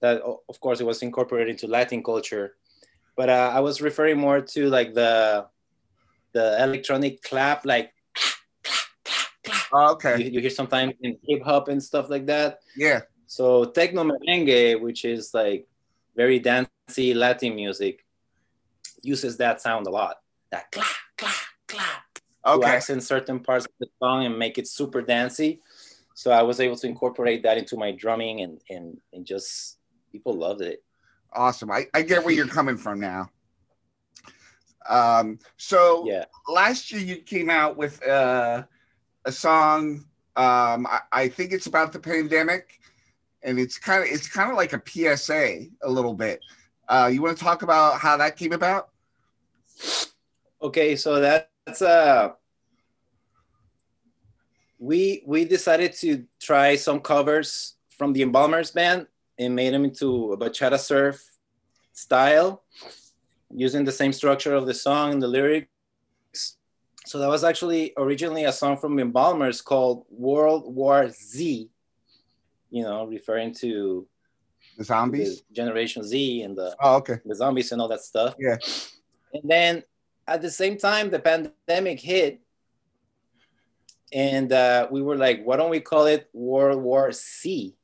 that. 0.01 0.21
Of 0.23 0.61
course, 0.61 0.81
it 0.81 0.87
was 0.87 1.03
incorporated 1.03 1.49
into 1.55 1.67
Latin 1.67 2.03
culture, 2.03 2.57
but 3.17 3.29
uh, 3.31 3.51
I 3.55 3.61
was 3.61 3.81
referring 3.81 4.19
more 4.19 4.41
to 4.41 4.69
like 4.69 4.93
the 4.95 5.47
the 6.33 6.63
electronic 6.63 7.23
clap, 7.23 7.65
like 7.65 7.93
Oh, 9.73 9.89
you, 9.89 9.93
okay. 9.95 10.31
you 10.31 10.41
hear 10.41 10.51
sometimes 10.51 10.95
in 11.03 11.19
hip 11.29 11.43
hop 11.43 11.69
and 11.69 11.83
stuff 11.83 12.09
like 12.09 12.27
that. 12.27 12.61
Yeah, 12.77 13.03
So 13.27 13.67
techno 13.67 14.05
merengue, 14.05 14.81
which 14.81 15.05
is 15.05 15.33
like 15.35 15.67
very 16.17 16.39
dancey 16.39 17.13
Latin 17.15 17.55
music, 17.55 18.05
uses 19.03 19.37
that 19.39 19.61
sound 19.61 19.87
a 19.87 19.91
lot. 19.91 20.17
That 20.51 20.71
clap, 20.73 20.87
clap. 22.57 22.71
To 22.71 22.77
accent 22.77 23.03
certain 23.03 23.41
parts 23.41 23.67
of 23.67 23.73
the 23.81 23.89
song 24.01 24.27
and 24.27 24.39
make 24.39 24.59
it 24.59 24.67
super 24.67 25.03
dancey. 25.03 25.61
So 26.15 26.31
I 26.33 26.43
was 26.43 26.59
able 26.61 26.77
to 26.77 26.87
incorporate 26.87 27.43
that 27.45 27.59
into 27.59 27.77
my 27.77 27.93
drumming 27.93 28.41
and 28.41 28.61
and, 28.71 29.01
and 29.13 29.25
just 29.27 29.79
people 30.13 30.33
loved 30.35 30.63
it. 30.63 30.83
Awesome. 31.33 31.71
I, 31.71 31.87
I 31.95 32.03
get 32.03 32.25
where 32.25 32.35
you're 32.35 32.47
coming 32.49 32.77
from 32.77 33.01
now. 33.01 33.31
Um, 34.89 35.39
so 35.57 36.05
Yeah. 36.07 36.25
last 36.49 36.91
year 36.91 37.01
you 37.03 37.17
came 37.17 37.51
out 37.51 37.77
with 37.77 38.03
uh, 38.07 38.65
a 39.25 39.33
song. 39.33 40.07
Um, 40.37 40.87
I, 40.87 41.01
I 41.13 41.29
think 41.29 41.53
it's 41.53 41.67
about 41.67 41.93
the 41.93 41.99
pandemic, 41.99 42.81
and 43.43 43.59
it's 43.59 43.77
kind 43.79 44.03
of 44.03 44.09
it's 44.09 44.29
kind 44.29 44.51
of 44.51 44.57
like 44.57 44.73
a 44.73 44.83
PSA 44.85 45.67
a 45.83 45.91
little 45.91 46.15
bit. 46.15 46.41
Uh, 46.89 47.11
you 47.13 47.21
want 47.21 47.37
to 47.37 47.45
talk 47.45 47.63
about 47.63 48.01
how 48.01 48.17
that 48.17 48.37
came 48.37 48.53
about? 48.53 48.89
Okay, 50.63 50.97
so 50.97 51.21
that's 51.21 51.83
uh 51.83 52.33
we 54.79 55.23
we 55.27 55.45
decided 55.45 55.93
to 55.95 56.25
try 56.41 56.77
some 56.77 57.01
covers 57.01 57.75
from 57.91 58.13
the 58.13 58.23
Embalmers 58.23 58.71
band 58.71 59.07
and 59.39 59.55
made 59.55 59.75
them 59.75 59.85
into 59.85 60.33
a 60.33 60.37
bachata 60.37 60.79
surf 60.79 61.23
style 61.93 62.63
using 63.51 63.85
the 63.85 63.93
same 63.93 64.13
structure 64.13 64.55
of 64.55 64.67
the 64.67 64.75
song 64.75 65.13
and 65.13 65.23
the 65.23 65.27
lyrics. 65.29 65.69
So 67.07 67.19
that 67.19 67.29
was 67.29 67.43
actually 67.43 67.93
originally 67.97 68.45
a 68.45 68.53
song 68.53 68.77
from 68.77 68.99
Embalmers 68.99 69.63
called 69.63 70.05
World 70.11 70.73
War 70.75 71.09
Z, 71.11 71.71
you 72.71 72.83
know, 72.83 73.07
referring 73.07 73.55
to 73.55 74.07
The 74.77 74.79
the 74.79 74.85
zombies. 74.85 75.43
Generation 75.53 76.05
Z 76.05 76.43
and 76.43 76.57
the 76.57 76.77
Oh, 76.81 76.97
okay. 76.97 77.19
the 77.25 77.35
zombies 77.35 77.73
and 77.73 77.81
all 77.81 77.89
that 77.89 78.03
stuff. 78.03 78.35
Yeah. 78.39 78.59
And 79.33 79.43
then 79.51 79.83
at 80.27 80.43
the 80.43 80.51
same 80.51 80.77
time, 80.77 81.09
the 81.11 81.19
pandemic 81.19 82.01
hit, 82.01 82.41
and 84.13 84.53
uh, 84.53 84.89
we 84.91 85.03
were 85.03 85.17
like, 85.17 85.43
why 85.45 85.57
don't 85.57 85.71
we 85.71 85.81
call 85.81 86.07
it 86.07 86.29
World 86.33 86.83
War 86.83 87.13
C? 87.13 87.77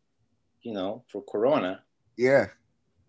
You 0.62 0.73
know, 0.73 1.04
for 1.09 1.23
Corona, 1.23 1.83
Yeah. 2.16 2.47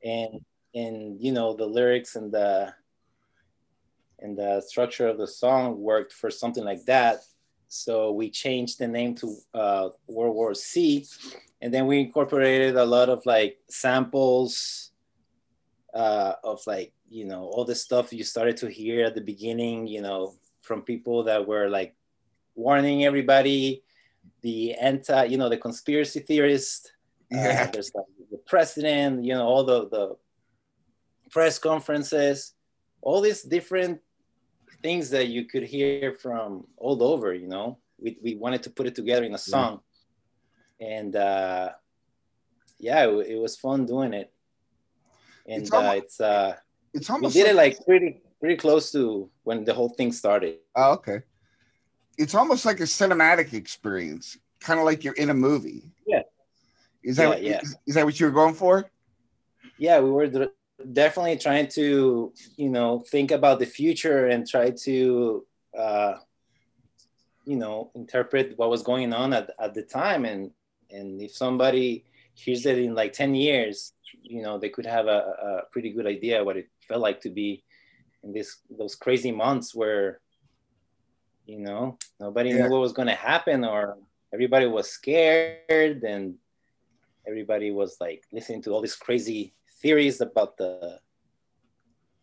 and 0.03 0.41
and 0.74 1.22
you 1.22 1.31
know 1.31 1.55
the 1.55 1.65
lyrics 1.65 2.15
and 2.17 2.31
the 2.31 2.74
and 4.19 4.38
the 4.38 4.62
structure 4.62 5.07
of 5.07 5.17
the 5.17 5.27
song 5.27 5.79
worked 5.79 6.12
for 6.13 6.29
something 6.29 6.63
like 6.63 6.84
that. 6.86 7.19
So 7.67 8.12
we 8.12 8.29
changed 8.29 8.79
the 8.79 8.88
name 8.88 9.15
to 9.15 9.36
uh, 9.53 9.89
World 10.07 10.36
War 10.36 10.53
C, 10.53 11.05
and 11.62 11.74
then 11.74 11.88
we 11.88 12.00
incorporated 12.00 12.75
a 12.75 12.86
lot 12.86 13.10
of 13.10 13.25
like 13.25 13.57
samples 13.69 14.91
uh, 15.93 16.34
of 16.43 16.62
like 16.67 16.91
you 17.10 17.24
know 17.25 17.43
all 17.43 17.63
the 17.65 17.75
stuff 17.75 18.12
you 18.12 18.24
started 18.24 18.57
to 18.57 18.67
hear 18.69 19.05
at 19.05 19.15
the 19.15 19.22
beginning. 19.22 19.88
You 19.88 20.01
know, 20.01 20.36
from 20.62 20.81
people 20.81 21.24
that 21.24 21.48
were 21.48 21.69
like 21.69 21.95
warning 22.55 23.05
everybody, 23.05 23.83
the 24.41 24.74
anti, 24.74 25.25
you 25.25 25.38
know, 25.38 25.50
the 25.50 25.57
conspiracy 25.57 26.19
theorists. 26.21 26.91
Uh, 27.33 27.38
Yeah. 27.38 27.71
there's 27.71 27.91
like 27.93 28.05
the 28.31 28.38
president, 28.47 29.24
you 29.25 29.33
know, 29.33 29.45
all 29.45 29.63
the 29.63 29.89
the 29.89 30.15
press 31.31 31.59
conferences, 31.59 32.53
all 33.01 33.21
these 33.21 33.41
different 33.43 34.00
things 34.81 35.09
that 35.09 35.27
you 35.27 35.45
could 35.45 35.63
hear 35.63 36.13
from 36.13 36.67
all 36.77 37.01
over, 37.03 37.33
you 37.33 37.47
know. 37.47 37.79
We, 37.97 38.17
we 38.24 38.35
wanted 38.35 38.62
to 38.63 38.69
put 38.69 38.88
it 38.88 38.95
together 38.95 39.24
in 39.24 39.33
a 39.33 39.38
song. 39.38 39.79
And 40.79 41.15
uh, 41.15 41.69
yeah, 42.77 43.05
it, 43.07 43.27
it 43.33 43.39
was 43.39 43.55
fun 43.55 43.85
doing 43.85 44.13
it. 44.13 44.31
And 45.47 45.62
It's 45.63 45.74
uh, 45.74 45.93
it's 45.95 46.19
uh, 46.19 46.55
It's 46.93 47.09
we 47.09 47.13
almost 47.13 47.35
did 47.35 47.47
it 47.47 47.55
like 47.55 47.83
pretty 47.85 48.21
pretty 48.39 48.57
close 48.57 48.91
to 48.91 49.29
when 49.43 49.63
the 49.63 49.74
whole 49.74 49.89
thing 49.89 50.12
started. 50.12 50.57
Oh, 50.75 50.93
okay. 50.93 51.21
It's 52.17 52.36
almost 52.36 52.65
like 52.65 52.79
a 52.79 52.84
cinematic 52.84 53.53
experience, 53.53 54.38
kind 54.60 54.79
of 54.79 54.86
like 54.86 55.03
you're 55.03 55.13
in 55.15 55.29
a 55.29 55.34
movie. 55.34 55.91
Yeah. 56.07 56.22
Is 57.03 57.17
that 57.17 57.24
Yeah, 57.24 57.29
what, 57.29 57.43
yeah. 57.43 57.62
Is, 57.62 57.77
is 57.88 57.95
that 57.95 58.05
what 58.05 58.19
you 58.19 58.25
were 58.25 58.31
going 58.31 58.55
for? 58.55 58.89
yeah 59.77 60.00
we 60.00 60.10
were 60.10 60.50
definitely 60.93 61.38
trying 61.38 61.67
to 61.67 62.34
you 62.57 62.69
know 62.69 63.03
think 63.10 63.31
about 63.31 63.60
the 63.60 63.65
future 63.65 64.27
and 64.27 64.48
try 64.48 64.72
to 64.72 65.45
uh, 65.77 66.15
you 67.45 67.57
know 67.57 67.91
interpret 67.95 68.53
what 68.57 68.69
was 68.69 68.84
going 68.84 69.13
on 69.13 69.34
at, 69.34 69.51
at 69.60 69.74
the 69.74 69.81
time 69.81 70.25
and 70.25 70.51
and 70.91 71.22
if 71.22 71.36
somebody 71.36 72.05
hears 72.34 72.65
it 72.65 72.77
in 72.77 72.93
like 72.93 73.13
10 73.13 73.36
years 73.36 73.93
you 74.22 74.41
know 74.41 74.57
they 74.57 74.69
could 74.69 74.86
have 74.86 75.07
a, 75.07 75.62
a 75.67 75.72
pretty 75.72 75.91
good 75.91 76.07
idea 76.07 76.43
what 76.43 76.57
it 76.57 76.69
felt 76.88 77.01
like 77.01 77.22
to 77.22 77.29
be 77.29 77.63
in 78.24 78.34
this 78.34 78.57
those 78.69 78.95
crazy 78.95 79.31
months 79.31 79.74
where 79.74 80.19
you 81.45 81.59
know 81.59 81.97
nobody 82.19 82.51
Yeah. 82.51 82.63
knew 82.63 82.71
what 82.71 82.81
was 82.81 82.93
going 82.93 83.07
to 83.07 83.15
happen 83.15 83.63
or 83.63 83.97
everybody 84.33 84.65
was 84.65 84.89
scared 84.89 86.03
and 86.03 86.35
everybody 87.27 87.71
was 87.71 87.97
like 87.99 88.23
listening 88.31 88.61
to 88.63 88.71
all 88.71 88.81
these 88.81 88.95
crazy 88.95 89.53
theories 89.81 90.21
about 90.21 90.57
the 90.57 90.99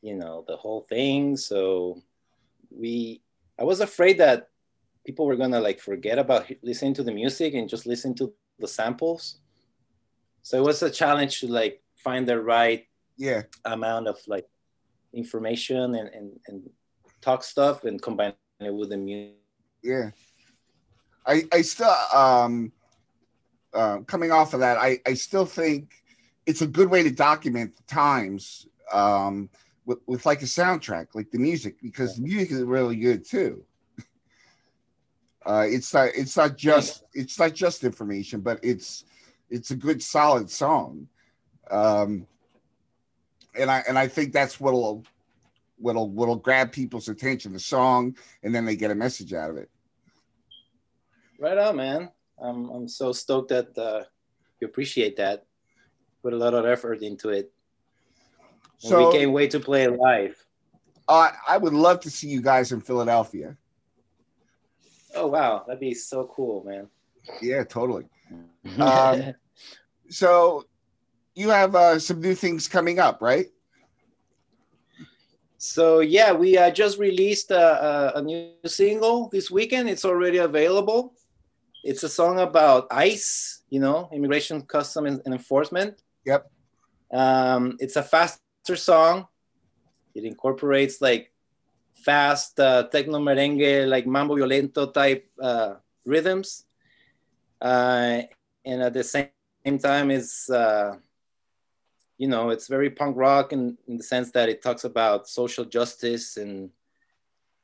you 0.00 0.14
know 0.14 0.44
the 0.48 0.56
whole 0.56 0.82
thing 0.88 1.36
so 1.36 2.00
we 2.70 3.22
i 3.58 3.64
was 3.64 3.80
afraid 3.80 4.18
that 4.18 4.48
people 5.06 5.26
were 5.26 5.36
gonna 5.36 5.60
like 5.60 5.80
forget 5.80 6.18
about 6.18 6.50
listening 6.62 6.94
to 6.94 7.02
the 7.02 7.12
music 7.12 7.54
and 7.54 7.68
just 7.68 7.86
listen 7.86 8.14
to 8.14 8.32
the 8.58 8.68
samples 8.68 9.38
so 10.42 10.56
it 10.58 10.64
was 10.64 10.82
a 10.82 10.90
challenge 10.90 11.40
to 11.40 11.46
like 11.46 11.82
find 11.96 12.26
the 12.26 12.40
right 12.40 12.86
Yeah. 13.16 13.42
amount 13.64 14.08
of 14.08 14.18
like 14.26 14.48
information 15.12 15.94
and 15.94 16.08
and, 16.08 16.28
and 16.48 16.70
talk 17.20 17.44
stuff 17.44 17.84
and 17.84 18.02
combine 18.02 18.34
it 18.64 18.74
with 18.74 18.90
the 18.90 18.96
music 18.96 19.36
Yeah. 19.82 20.10
I 21.26 21.44
I 21.52 21.62
still 21.62 21.94
um 22.14 22.72
uh, 23.74 23.98
coming 24.00 24.30
off 24.30 24.52
of 24.54 24.60
that, 24.60 24.76
I 24.76 24.98
I 25.06 25.14
still 25.14 25.46
think 25.46 25.94
it's 26.44 26.60
a 26.62 26.66
good 26.66 26.90
way 26.90 27.02
to 27.02 27.10
document 27.10 27.76
the 27.76 27.82
times 27.84 28.66
um 28.92 29.48
with, 29.86 29.98
with 30.06 30.26
like 30.26 30.42
a 30.42 30.46
soundtrack, 30.46 31.08
like 31.14 31.30
the 31.30 31.38
music, 31.38 31.76
because 31.82 32.16
the 32.16 32.22
music 32.22 32.52
is 32.52 32.62
really 32.62 32.96
good 32.96 33.24
too. 33.24 33.64
Uh, 35.44 35.66
it's 35.68 35.92
not 35.92 36.08
it's 36.14 36.36
not 36.36 36.56
just 36.56 37.02
it's 37.14 37.36
not 37.36 37.52
just 37.52 37.82
information, 37.82 38.40
but 38.40 38.60
it's 38.62 39.04
it's 39.50 39.72
a 39.72 39.76
good 39.76 40.00
solid 40.00 40.48
song. 40.48 41.08
Um, 41.68 42.28
and 43.58 43.68
I 43.68 43.82
and 43.88 43.98
I 43.98 44.06
think 44.06 44.32
that's 44.32 44.60
what'll 44.60 45.04
what'll 45.82 46.10
what'll 46.10 46.36
grab 46.36 46.72
people's 46.72 47.08
attention, 47.08 47.52
the 47.52 47.58
song, 47.58 48.16
and 48.42 48.54
then 48.54 48.64
they 48.64 48.76
get 48.76 48.90
a 48.90 48.94
message 48.94 49.34
out 49.34 49.50
of 49.50 49.56
it. 49.56 49.68
Right 51.38 51.58
on, 51.58 51.76
man. 51.76 52.10
I'm 52.42 52.70
I'm 52.70 52.88
so 52.88 53.12
stoked 53.12 53.50
that 53.50 53.76
uh, 53.76 54.04
you 54.60 54.66
appreciate 54.66 55.16
that. 55.16 55.44
Put 56.22 56.32
a 56.32 56.36
lot 56.36 56.54
of 56.54 56.64
effort 56.64 57.02
into 57.02 57.30
it. 57.30 57.52
So 58.78 58.98
we 58.98 59.16
can't 59.16 59.32
wait 59.32 59.50
to 59.52 59.60
play 59.60 59.84
it 59.84 59.98
live. 59.98 60.36
Uh, 61.08 61.30
I 61.46 61.58
would 61.58 61.72
love 61.72 62.00
to 62.00 62.10
see 62.10 62.28
you 62.28 62.40
guys 62.40 62.72
in 62.72 62.80
Philadelphia. 62.80 63.56
Oh 65.14 65.26
wow, 65.26 65.64
that'd 65.66 65.80
be 65.80 65.94
so 65.94 66.30
cool, 66.34 66.64
man. 66.64 66.88
Yeah, 67.40 67.64
totally. 67.64 68.06
um, 68.80 69.34
so 70.08 70.64
you 71.34 71.50
have 71.50 71.74
uh, 71.74 71.98
some 71.98 72.20
new 72.20 72.34
things 72.34 72.68
coming 72.68 72.98
up, 72.98 73.20
right? 73.20 73.46
So 75.62 76.00
yeah, 76.00 76.32
we 76.32 76.58
uh, 76.58 76.72
just 76.72 76.98
released 76.98 77.52
a, 77.52 78.18
a, 78.18 78.20
new 78.20 78.50
single 78.66 79.28
this 79.28 79.48
weekend. 79.48 79.88
It's 79.88 80.04
already 80.04 80.38
available. 80.38 81.14
It's 81.84 82.02
a 82.02 82.08
song 82.08 82.40
about 82.40 82.88
ICE, 82.90 83.62
you 83.70 83.78
know, 83.78 84.08
immigration, 84.12 84.62
custom, 84.62 85.06
and, 85.06 85.22
enforcement. 85.24 86.02
Yep. 86.26 86.50
Um, 87.14 87.76
it's 87.78 87.94
a 87.94 88.02
faster 88.02 88.74
song. 88.74 89.28
It 90.16 90.24
incorporates 90.24 91.00
like 91.00 91.30
fast 91.94 92.58
uh, 92.58 92.88
techno 92.90 93.20
merengue, 93.20 93.86
like 93.86 94.04
mambo 94.04 94.34
violento 94.34 94.92
type 94.92 95.30
uh, 95.40 95.74
rhythms, 96.04 96.64
uh, 97.60 98.22
and 98.64 98.82
at 98.82 98.94
the 98.94 99.04
same 99.04 99.78
time, 99.78 100.10
is 100.10 100.50
uh, 100.50 100.96
you 102.22 102.28
know 102.28 102.50
it's 102.54 102.68
very 102.76 102.90
punk 102.90 103.16
rock 103.16 103.52
in, 103.52 103.76
in 103.88 103.96
the 103.96 104.02
sense 104.12 104.30
that 104.30 104.48
it 104.48 104.62
talks 104.62 104.84
about 104.84 105.28
social 105.28 105.64
justice 105.64 106.36
and 106.36 106.70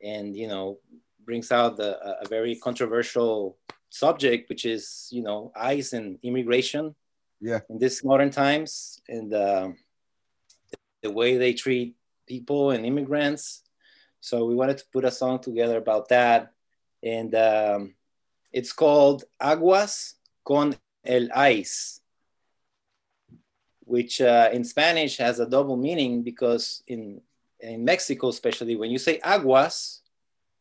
and 0.02 0.36
you 0.36 0.48
know 0.48 0.78
brings 1.24 1.52
out 1.52 1.76
the, 1.76 1.90
a, 2.08 2.24
a 2.24 2.28
very 2.28 2.56
controversial 2.56 3.58
subject, 3.90 4.48
which 4.48 4.64
is 4.64 5.08
you 5.10 5.22
know 5.22 5.52
ICE 5.54 5.92
and 5.92 6.18
immigration. 6.22 6.94
Yeah. 7.40 7.60
In 7.70 7.78
this 7.78 8.02
modern 8.02 8.30
times, 8.30 9.00
and 9.08 9.32
uh, 9.32 9.68
the 11.02 11.12
way 11.12 11.36
they 11.36 11.52
treat 11.52 11.94
people 12.26 12.72
and 12.72 12.84
immigrants 12.84 13.62
so 14.20 14.44
we 14.46 14.54
wanted 14.54 14.78
to 14.78 14.84
put 14.92 15.04
a 15.04 15.10
song 15.10 15.38
together 15.38 15.76
about 15.76 16.08
that. 16.08 16.52
And 17.02 17.34
um, 17.34 17.94
it's 18.52 18.72
called 18.72 19.24
Aguas 19.40 20.14
con 20.44 20.76
el 21.04 21.28
Ice, 21.34 22.00
which 23.88 24.21
uh, 24.21 24.50
in 24.52 24.64
Spanish 24.64 25.16
has 25.16 25.40
a 25.40 25.47
double 25.49 25.76
meaning 25.76 26.23
because 26.23 26.83
in, 26.87 27.21
in 27.61 27.85
Mexico, 27.85 28.28
especially 28.28 28.76
when 28.76 28.90
you 28.90 28.99
say 28.99 29.18
aguas, 29.25 30.02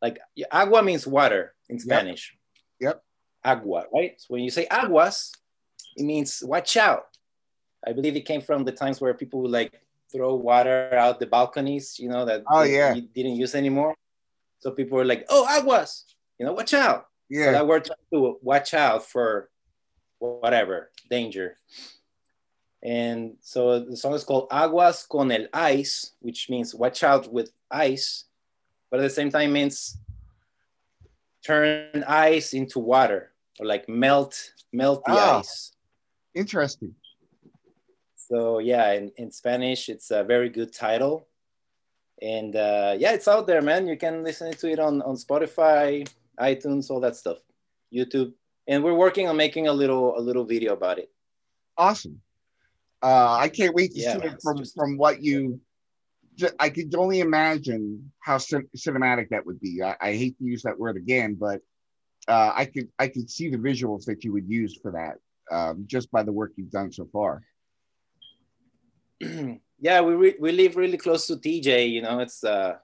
like 0.01 0.19
agua 0.51 0.81
means 0.81 1.05
water 1.05 1.53
in 1.69 1.79
Spanish. 1.79 2.35
Yep. 2.79 2.93
yep. 2.93 3.03
Agua, 3.43 3.85
right? 3.93 4.13
So 4.17 4.27
when 4.29 4.43
you 4.43 4.49
say 4.49 4.65
aguas, 4.71 5.33
it 5.95 6.03
means 6.03 6.41
watch 6.45 6.77
out. 6.77 7.05
I 7.85 7.93
believe 7.93 8.15
it 8.15 8.25
came 8.25 8.41
from 8.41 8.63
the 8.63 8.71
times 8.71 9.01
where 9.01 9.13
people 9.13 9.41
would 9.41 9.51
like 9.51 9.73
throw 10.11 10.35
water 10.35 10.93
out 10.95 11.19
the 11.19 11.25
balconies, 11.25 11.99
you 11.99 12.09
know, 12.09 12.25
that 12.25 12.43
oh 12.49 12.63
yeah 12.63 12.93
didn't 12.93 13.35
use 13.35 13.55
anymore. 13.55 13.95
So 14.59 14.71
people 14.71 14.97
were 14.97 15.05
like, 15.05 15.25
"Oh, 15.29 15.45
aguas," 15.49 16.05
you 16.39 16.45
know, 16.45 16.53
watch 16.53 16.73
out. 16.73 17.07
Yeah, 17.29 17.45
so 17.45 17.51
that 17.51 17.67
word 17.67 17.89
to 18.13 18.37
watch 18.41 18.73
out 18.73 19.05
for 19.05 19.49
whatever 20.19 20.91
danger. 21.09 21.57
And 22.83 23.37
so 23.41 23.79
the 23.79 23.97
song 23.97 24.13
is 24.13 24.23
called 24.23 24.47
Aguas 24.51 25.07
con 25.07 25.31
el 25.31 25.47
Ice, 25.53 26.13
which 26.19 26.49
means 26.49 26.75
watch 26.75 27.03
out 27.03 27.31
with 27.31 27.51
ice, 27.71 28.25
but 28.89 28.99
at 28.99 29.03
the 29.03 29.09
same 29.09 29.31
time 29.31 29.53
means 29.53 29.97
turn 31.45 32.03
ice 32.07 32.53
into 32.53 32.79
water 32.79 33.31
or 33.59 33.65
like 33.65 33.87
melt 33.89 34.53
melt 34.71 35.03
the 35.05 35.13
oh, 35.13 35.39
ice. 35.39 35.73
Interesting. 36.35 36.93
So 38.15 38.59
yeah, 38.59 38.91
in, 38.93 39.11
in 39.17 39.31
Spanish, 39.31 39.89
it's 39.89 40.11
a 40.11 40.23
very 40.23 40.49
good 40.49 40.73
title. 40.73 41.27
And 42.21 42.55
uh, 42.55 42.95
yeah, 42.97 43.13
it's 43.13 43.27
out 43.27 43.47
there, 43.47 43.61
man. 43.61 43.87
You 43.87 43.97
can 43.97 44.23
listen 44.23 44.51
to 44.51 44.69
it 44.69 44.79
on, 44.79 45.01
on 45.03 45.15
Spotify, 45.15 46.07
iTunes, 46.39 46.89
all 46.89 46.99
that 47.01 47.15
stuff, 47.15 47.37
YouTube. 47.93 48.33
And 48.67 48.83
we're 48.83 48.93
working 48.93 49.29
on 49.29 49.37
making 49.37 49.67
a 49.67 49.73
little 49.73 50.17
a 50.17 50.21
little 50.21 50.43
video 50.43 50.73
about 50.73 50.99
it. 50.99 51.09
Awesome. 51.77 52.21
Uh, 53.01 53.37
I 53.39 53.49
can't 53.49 53.75
wait 53.75 53.93
to 53.93 53.99
yeah, 53.99 54.13
see 54.13 54.27
it 54.27 54.41
from, 54.41 54.57
just... 54.57 54.75
from 54.75 54.97
what 54.97 55.21
you. 55.21 55.59
I 56.59 56.69
could 56.69 56.93
only 56.93 57.19
imagine 57.19 58.11
how 58.19 58.37
cin- 58.37 58.69
cinematic 58.77 59.29
that 59.29 59.45
would 59.47 59.59
be. 59.59 59.81
I, 59.81 59.95
I, 59.99 60.13
hate 60.13 60.37
to 60.37 60.45
use 60.45 60.61
that 60.63 60.77
word 60.77 60.95
again, 60.95 61.33
but 61.33 61.61
uh, 62.27 62.51
I 62.55 62.65
could 62.65 62.89
I 62.99 63.07
could 63.07 63.29
see 63.29 63.49
the 63.49 63.57
visuals 63.57 64.05
that 64.05 64.23
you 64.23 64.33
would 64.33 64.47
use 64.47 64.77
for 64.79 64.91
that 64.91 65.17
um, 65.51 65.85
just 65.87 66.11
by 66.11 66.23
the 66.23 66.31
work 66.31 66.53
you've 66.55 66.71
done 66.71 66.91
so 66.91 67.07
far. 67.11 67.43
yeah, 69.79 70.01
we 70.01 70.13
re- 70.13 70.35
we 70.39 70.51
live 70.51 70.75
really 70.75 70.97
close 70.97 71.27
to 71.27 71.37
TJ. 71.37 71.91
You 71.91 72.01
know, 72.01 72.19
it's 72.19 72.43
uh, 72.43 72.75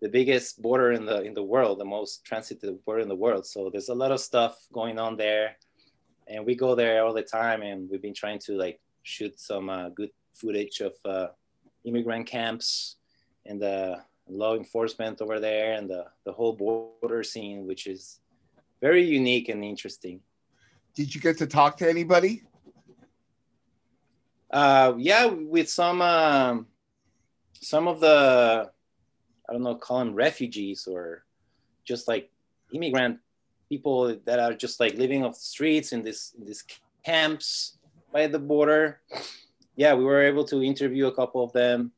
the 0.00 0.08
biggest 0.08 0.60
border 0.60 0.92
in 0.92 1.06
the 1.06 1.22
in 1.22 1.34
the 1.34 1.42
world, 1.42 1.78
the 1.78 1.84
most 1.84 2.24
transited 2.24 2.84
border 2.84 3.00
in 3.00 3.08
the 3.08 3.16
world. 3.16 3.46
So 3.46 3.70
there's 3.70 3.88
a 3.88 3.94
lot 3.94 4.12
of 4.12 4.20
stuff 4.20 4.56
going 4.72 4.98
on 4.98 5.16
there, 5.16 5.56
and 6.26 6.44
we 6.44 6.54
go 6.54 6.74
there 6.74 7.04
all 7.04 7.14
the 7.14 7.22
time. 7.22 7.62
And 7.62 7.88
we've 7.90 8.02
been 8.02 8.14
trying 8.14 8.40
to 8.40 8.52
like 8.56 8.80
shoot 9.02 9.38
some 9.38 9.68
uh, 9.68 9.88
good 9.90 10.10
footage 10.34 10.80
of 10.80 10.94
uh, 11.04 11.28
immigrant 11.84 12.26
camps 12.26 12.96
and 13.46 13.60
the 13.60 14.00
law 14.28 14.54
enforcement 14.56 15.20
over 15.20 15.40
there, 15.40 15.74
and 15.74 15.88
the 15.90 16.06
the 16.24 16.32
whole 16.32 16.52
border 16.52 17.22
scene, 17.22 17.66
which 17.66 17.86
is 17.86 18.20
very 18.80 19.04
unique 19.04 19.48
and 19.48 19.64
interesting. 19.64 20.20
Did 20.94 21.14
you 21.14 21.20
get 21.20 21.38
to 21.38 21.46
talk 21.46 21.76
to 21.78 21.88
anybody? 21.88 22.42
Uh, 24.50 24.94
yeah, 24.98 25.26
with 25.26 25.68
some 25.68 26.02
um, 26.02 26.66
some 27.54 27.88
of 27.88 28.00
the 28.00 28.70
I 29.48 29.52
don't 29.52 29.62
know, 29.62 29.74
call 29.74 29.98
them 29.98 30.14
refugees 30.14 30.86
or 30.86 31.24
just 31.84 32.06
like 32.06 32.30
immigrant 32.72 33.18
people 33.68 34.16
that 34.24 34.38
are 34.38 34.54
just 34.54 34.80
like 34.80 34.94
living 34.94 35.24
off 35.24 35.34
the 35.34 35.40
streets 35.40 35.92
in 35.92 36.02
this 36.02 36.34
in 36.38 36.46
these 36.46 36.64
camps 37.04 37.78
by 38.12 38.26
the 38.26 38.38
border. 38.38 39.00
Yeah, 39.76 39.94
we 39.94 40.04
were 40.04 40.22
able 40.22 40.44
to 40.46 40.62
interview 40.62 41.06
a 41.06 41.14
couple 41.14 41.42
of 41.42 41.52
them, 41.52 41.92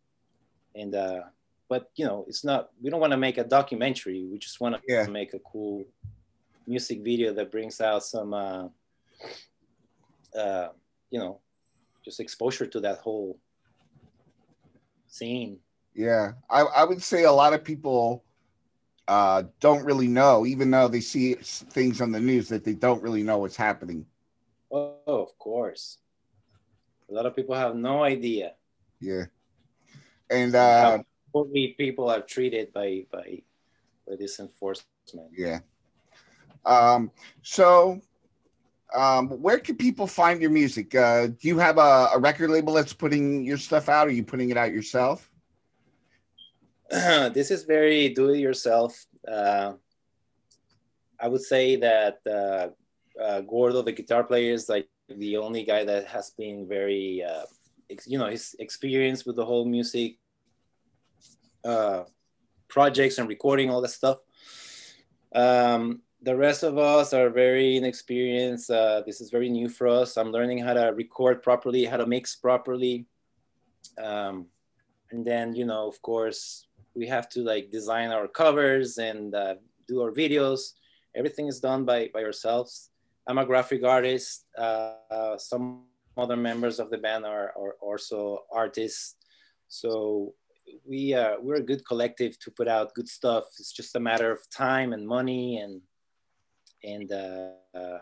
and 0.74 0.94
uh, 0.94 1.22
but 1.68 1.90
you 1.96 2.06
know, 2.06 2.24
it's 2.28 2.44
not. 2.44 2.70
We 2.80 2.90
don't 2.90 3.00
want 3.00 3.12
to 3.12 3.16
make 3.16 3.38
a 3.38 3.44
documentary. 3.44 4.24
We 4.24 4.38
just 4.38 4.60
want 4.60 4.76
to 4.76 4.80
yeah. 4.86 5.06
make 5.06 5.34
a 5.34 5.40
cool 5.40 5.84
music 6.66 7.02
video 7.02 7.34
that 7.34 7.50
brings 7.50 7.80
out 7.80 8.02
some, 8.02 8.32
uh, 8.32 8.68
uh, 10.34 10.68
you 11.10 11.18
know, 11.18 11.40
just 12.04 12.20
exposure 12.20 12.66
to 12.66 12.80
that 12.80 12.98
whole 12.98 13.38
scene. 15.06 15.58
Yeah, 15.94 16.32
I, 16.48 16.62
I 16.62 16.84
would 16.84 17.02
say 17.02 17.24
a 17.24 17.32
lot 17.32 17.52
of 17.52 17.62
people 17.62 18.24
uh, 19.06 19.44
don't 19.60 19.84
really 19.84 20.08
know, 20.08 20.46
even 20.46 20.70
though 20.70 20.88
they 20.88 21.00
see 21.00 21.34
things 21.34 22.00
on 22.00 22.12
the 22.12 22.20
news, 22.20 22.48
that 22.48 22.64
they 22.64 22.74
don't 22.74 23.02
really 23.02 23.22
know 23.22 23.38
what's 23.38 23.56
happening. 23.56 24.06
Oh, 24.70 24.96
of 25.06 25.38
course. 25.38 25.98
A 27.14 27.16
lot 27.16 27.26
of 27.26 27.36
people 27.36 27.54
have 27.54 27.76
no 27.76 28.02
idea. 28.02 28.54
Yeah, 29.00 29.26
and 30.28 30.52
uh, 30.52 30.98
how 31.32 31.46
people 31.78 32.10
are 32.10 32.20
treated 32.20 32.72
by 32.72 33.06
by 33.12 33.42
by 34.06 34.16
this 34.18 34.40
enforcement. 34.40 35.30
Yeah. 35.30 35.60
Um. 36.66 37.12
So 37.42 38.00
um, 38.92 39.28
where 39.28 39.60
can 39.60 39.76
people 39.76 40.08
find 40.08 40.42
your 40.42 40.50
music? 40.50 40.92
Uh, 40.94 41.28
do 41.28 41.46
you 41.46 41.58
have 41.58 41.78
a, 41.78 42.08
a, 42.14 42.18
record 42.18 42.50
label 42.50 42.72
that's 42.74 42.92
putting 42.92 43.44
your 43.44 43.58
stuff 43.58 43.88
out? 43.88 44.08
Or 44.08 44.10
are 44.10 44.12
you 44.12 44.24
putting 44.24 44.50
it 44.50 44.56
out 44.56 44.72
yourself? 44.72 45.30
this 46.90 47.50
is 47.52 47.62
very 47.62 48.10
do-it-yourself. 48.10 49.06
Uh, 49.26 49.74
I 51.18 51.28
would 51.28 51.42
say 51.42 51.76
that 51.76 52.18
uh, 52.26 53.20
uh, 53.20 53.40
Gordo, 53.42 53.82
the 53.82 53.92
guitar 53.92 54.24
player, 54.24 54.52
is 54.52 54.68
like 54.68 54.88
the 55.08 55.36
only 55.36 55.64
guy 55.64 55.84
that 55.84 56.06
has 56.06 56.30
been 56.30 56.66
very, 56.66 57.22
uh, 57.22 57.44
ex- 57.90 58.06
you 58.06 58.18
know, 58.18 58.26
his 58.26 58.54
experience 58.58 59.24
with 59.26 59.36
the 59.36 59.44
whole 59.44 59.64
music 59.64 60.18
uh, 61.64 62.04
projects 62.68 63.18
and 63.18 63.28
recording 63.28 63.70
all 63.70 63.80
that 63.80 63.88
stuff. 63.88 64.18
Um, 65.34 66.02
the 66.22 66.34
rest 66.34 66.62
of 66.62 66.78
us 66.78 67.12
are 67.12 67.28
very 67.28 67.76
inexperienced. 67.76 68.70
Uh, 68.70 69.02
this 69.04 69.20
is 69.20 69.30
very 69.30 69.50
new 69.50 69.68
for 69.68 69.86
us. 69.86 70.16
I'm 70.16 70.32
learning 70.32 70.58
how 70.58 70.72
to 70.72 70.92
record 70.94 71.42
properly, 71.42 71.84
how 71.84 71.98
to 71.98 72.06
mix 72.06 72.34
properly. 72.36 73.06
Um, 74.02 74.46
and 75.10 75.24
then, 75.24 75.54
you 75.54 75.66
know, 75.66 75.86
of 75.86 76.00
course, 76.00 76.66
we 76.94 77.06
have 77.08 77.28
to 77.30 77.40
like 77.42 77.70
design 77.70 78.10
our 78.10 78.26
covers 78.26 78.98
and 78.98 79.34
uh, 79.34 79.56
do 79.86 80.00
our 80.00 80.12
videos. 80.12 80.72
everything 81.14 81.46
is 81.46 81.60
done 81.60 81.84
by 81.84 82.10
by 82.12 82.22
ourselves. 82.24 82.90
I'm 83.26 83.38
a 83.38 83.46
graphic 83.46 83.84
artist. 83.84 84.44
Uh, 84.56 85.36
some 85.38 85.84
other 86.16 86.36
members 86.36 86.78
of 86.78 86.90
the 86.90 86.98
band 86.98 87.24
are, 87.24 87.52
are 87.56 87.76
also 87.80 88.44
artists. 88.52 89.16
So 89.68 90.34
we 90.86 91.14
uh, 91.14 91.34
we're 91.40 91.56
a 91.56 91.62
good 91.62 91.86
collective 91.86 92.38
to 92.40 92.50
put 92.50 92.68
out 92.68 92.94
good 92.94 93.08
stuff. 93.08 93.44
It's 93.58 93.72
just 93.72 93.96
a 93.96 94.00
matter 94.00 94.30
of 94.30 94.40
time 94.50 94.92
and 94.92 95.06
money 95.06 95.58
and 95.58 95.80
and 96.82 97.10
uh, 97.12 97.78
uh, 97.78 97.98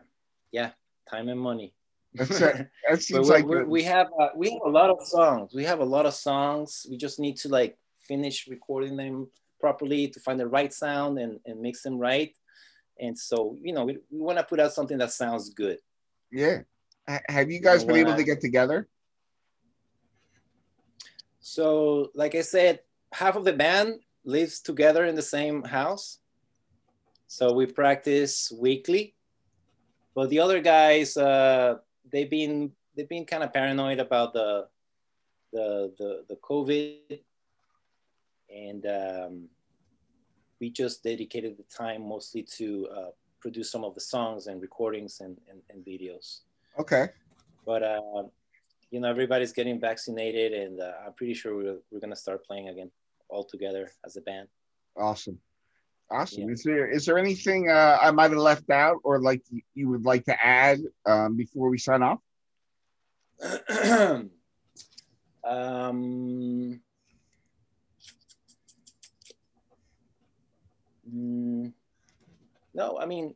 yeah, 0.50 0.70
time 1.10 1.28
and 1.28 1.40
money. 1.40 1.74
That's 2.14 2.38
that 2.38 2.68
seems 2.98 3.28
like 3.28 3.46
we 3.46 3.82
have 3.84 4.08
uh, 4.20 4.28
we 4.36 4.50
have 4.50 4.62
a 4.66 4.70
lot 4.70 4.90
of 4.90 5.06
songs. 5.06 5.54
We 5.54 5.64
have 5.64 5.80
a 5.80 5.84
lot 5.84 6.06
of 6.06 6.14
songs. 6.14 6.86
We 6.90 6.96
just 6.96 7.18
need 7.18 7.36
to 7.38 7.48
like 7.48 7.78
finish 8.00 8.48
recording 8.48 8.96
them 8.96 9.28
properly 9.60 10.08
to 10.08 10.20
find 10.20 10.38
the 10.38 10.48
right 10.48 10.72
sound 10.72 11.18
and, 11.18 11.38
and 11.46 11.60
mix 11.60 11.82
them 11.82 11.98
right. 11.98 12.34
And 13.02 13.18
so 13.18 13.58
you 13.60 13.74
know 13.74 13.84
we, 13.84 13.98
we 14.10 14.20
want 14.20 14.38
to 14.38 14.44
put 14.44 14.60
out 14.60 14.72
something 14.72 14.96
that 14.98 15.12
sounds 15.12 15.50
good. 15.50 15.78
Yeah. 16.30 16.62
Have 17.28 17.50
you 17.50 17.60
guys 17.60 17.84
been 17.84 17.96
able 17.96 18.16
to 18.16 18.24
get 18.24 18.40
together? 18.40 18.88
So, 21.40 22.10
like 22.14 22.36
I 22.36 22.42
said, 22.42 22.80
half 23.12 23.34
of 23.34 23.44
the 23.44 23.52
band 23.52 24.00
lives 24.24 24.60
together 24.60 25.04
in 25.04 25.16
the 25.16 25.22
same 25.22 25.64
house. 25.64 26.18
So 27.26 27.52
we 27.52 27.66
practice 27.66 28.52
weekly. 28.52 29.14
But 30.14 30.30
the 30.30 30.40
other 30.40 30.60
guys, 30.60 31.16
uh, 31.16 31.78
they've 32.10 32.30
been 32.30 32.72
they've 32.94 33.08
been 33.08 33.24
kind 33.24 33.42
of 33.42 33.52
paranoid 33.52 33.98
about 33.98 34.32
the 34.32 34.68
the 35.52 35.92
the, 35.98 36.24
the 36.28 36.36
COVID, 36.36 37.20
and 38.54 38.86
um, 38.86 39.48
we 40.62 40.70
just 40.70 41.02
dedicated 41.02 41.58
the 41.58 41.64
time 41.64 42.08
mostly 42.08 42.44
to 42.44 42.88
uh, 42.96 43.10
produce 43.40 43.68
some 43.68 43.82
of 43.82 43.96
the 43.96 44.00
songs 44.00 44.46
and 44.46 44.62
recordings 44.62 45.18
and, 45.20 45.36
and, 45.50 45.60
and 45.70 45.84
videos. 45.84 46.42
Okay. 46.78 47.08
But 47.66 47.82
uh, 47.82 48.22
you 48.92 49.00
know, 49.00 49.08
everybody's 49.08 49.52
getting 49.52 49.80
vaccinated, 49.80 50.52
and 50.52 50.80
uh, 50.80 50.92
I'm 51.04 51.14
pretty 51.14 51.34
sure 51.34 51.56
we're, 51.56 51.78
we're 51.90 51.98
gonna 51.98 52.14
start 52.14 52.46
playing 52.46 52.68
again 52.68 52.92
all 53.28 53.42
together 53.42 53.90
as 54.06 54.16
a 54.16 54.20
band. 54.20 54.46
Awesome. 54.96 55.38
Awesome. 56.08 56.44
Yeah. 56.44 56.52
Is 56.52 56.62
there 56.62 56.86
is 56.86 57.06
there 57.06 57.18
anything 57.18 57.68
uh, 57.68 57.98
I 58.00 58.12
might 58.12 58.30
have 58.30 58.38
left 58.38 58.70
out, 58.70 58.98
or 59.02 59.20
like 59.20 59.42
you 59.74 59.88
would 59.88 60.04
like 60.04 60.24
to 60.26 60.44
add 60.44 60.78
um, 61.06 61.36
before 61.36 61.70
we 61.70 61.78
sign 61.78 62.02
off? 62.02 62.20
um, 65.44 66.80
mm, 71.12 71.72
no, 72.74 72.98
I 72.98 73.06
mean, 73.06 73.34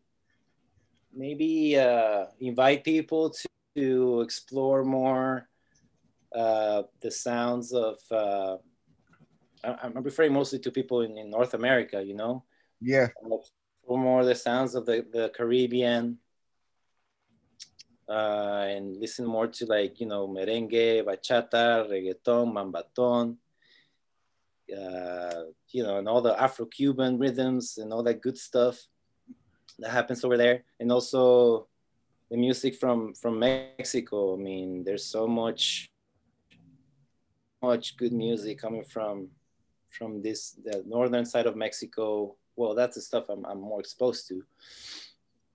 maybe 1.12 1.79
uh, 1.79 2.27
invite 2.41 2.85
people 2.85 3.31
to, 3.31 3.49
to 3.77 4.21
explore 4.21 4.85
more 4.85 5.49
uh, 6.35 6.83
the 7.01 7.11
sounds 7.11 7.73
of. 7.73 7.99
Uh, 8.11 8.57
I'm 9.65 10.03
referring 10.03 10.33
mostly 10.33 10.61
to 10.61 10.71
people 10.71 11.01
in, 11.01 11.19
in 11.19 11.31
North 11.31 11.55
America, 11.55 12.03
you 12.03 12.15
know. 12.15 12.45
Yeah. 12.81 13.09
Explore 13.09 13.99
more 13.99 14.25
the 14.25 14.35
sounds 14.35 14.75
of 14.75 14.87
the, 14.87 15.05
the 15.12 15.33
Caribbean. 15.35 16.19
Uh, 18.09 18.67
and 18.69 18.97
listen 18.99 19.27
more 19.27 19.49
to 19.49 19.67
like 19.67 19.99
you 19.99 20.07
know 20.07 20.29
merengue, 20.29 21.03
bachata, 21.03 21.91
reggaeton, 21.91 22.53
mambaton, 22.53 23.37
uh, 24.72 25.42
you 25.70 25.83
know, 25.83 25.98
and 25.98 26.09
all 26.09 26.20
the 26.20 26.40
Afro-Cuban 26.40 27.18
rhythms 27.18 27.79
and 27.79 27.92
all 27.92 28.02
that 28.02 28.20
good 28.20 28.38
stuff 28.38 28.79
that 29.79 29.90
happens 29.90 30.24
over 30.24 30.37
there, 30.37 30.64
and 30.81 30.90
also 30.90 31.68
the 32.31 32.37
music 32.37 32.74
from 32.76 33.14
from 33.14 33.38
Mexico. 33.38 34.35
I 34.35 34.38
mean, 34.38 34.85
there's 34.85 35.05
so 35.05 35.26
much 35.26 35.90
much 37.62 37.96
good 37.96 38.12
music 38.12 38.59
coming 38.59 38.85
from 38.85 39.29
from 39.90 40.22
this 40.22 40.52
the 40.64 40.83
northern 40.87 41.24
side 41.24 41.46
of 41.46 41.57
Mexico. 41.57 42.37
Well, 42.57 42.74
that's 42.74 42.96
the 42.96 43.02
stuff 43.02 43.29
I'm, 43.29 43.44
I'm 43.44 43.61
more 43.61 43.81
exposed 43.81 44.29
to. 44.29 44.42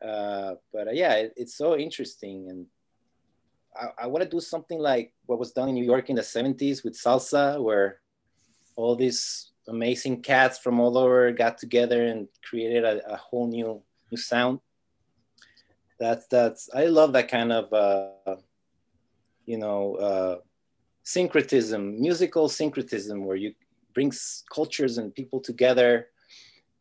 Uh, 0.06 0.56
but 0.71 0.88
uh, 0.89 0.91
yeah, 0.91 1.13
it, 1.13 1.34
it's 1.36 1.56
so 1.56 1.78
interesting, 1.78 2.50
and 2.50 2.65
I, 3.76 4.04
I 4.04 4.08
want 4.08 4.24
to 4.24 4.30
do 4.30 4.39
something 4.39 4.80
like 4.80 5.13
what 5.26 5.39
was 5.39 5.52
done 5.52 5.69
in 5.69 5.76
New 5.76 5.86
York 5.86 6.10
in 6.10 6.15
the 6.15 6.21
'70s 6.21 6.84
with 6.84 6.93
salsa, 6.93 7.62
where 7.62 8.01
all 8.82 8.96
these 8.96 9.52
amazing 9.67 10.22
cats 10.22 10.58
from 10.58 10.80
all 10.80 10.98
over 10.98 11.32
got 11.32 11.58
together 11.58 12.06
and 12.06 12.28
created 12.44 12.84
a, 12.84 13.13
a 13.13 13.17
whole 13.17 13.48
new 13.48 13.82
new 14.12 14.17
sound. 14.17 14.60
That's 16.00 16.26
that's 16.28 16.70
I 16.74 16.86
love 16.86 17.13
that 17.13 17.30
kind 17.30 17.52
of 17.52 17.72
uh, 17.74 18.36
you 19.46 19.58
know 19.58 19.96
uh, 19.96 20.36
syncretism, 21.04 22.00
musical 22.02 22.50
syncretism, 22.50 23.26
where 23.26 23.38
you 23.38 23.54
brings 23.94 24.44
cultures 24.54 24.98
and 24.98 25.13
people 25.13 25.39
together, 25.39 26.08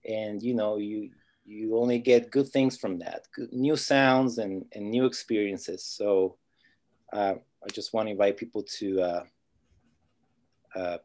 and 0.08 0.42
you 0.42 0.54
know 0.54 0.78
you 0.78 1.10
you 1.44 1.76
only 1.76 1.98
get 1.98 2.30
good 2.30 2.48
things 2.48 2.78
from 2.78 2.98
that, 3.00 3.26
good, 3.34 3.52
new 3.52 3.76
sounds 3.76 4.38
and 4.38 4.64
and 4.72 4.90
new 4.90 5.04
experiences. 5.04 5.84
So 5.84 6.36
uh, 7.12 7.34
I 7.62 7.68
just 7.72 7.92
want 7.92 8.06
to 8.06 8.12
invite 8.12 8.36
people 8.36 8.62
to 8.78 9.00
uh, 9.00 9.24
uh, 10.74 10.98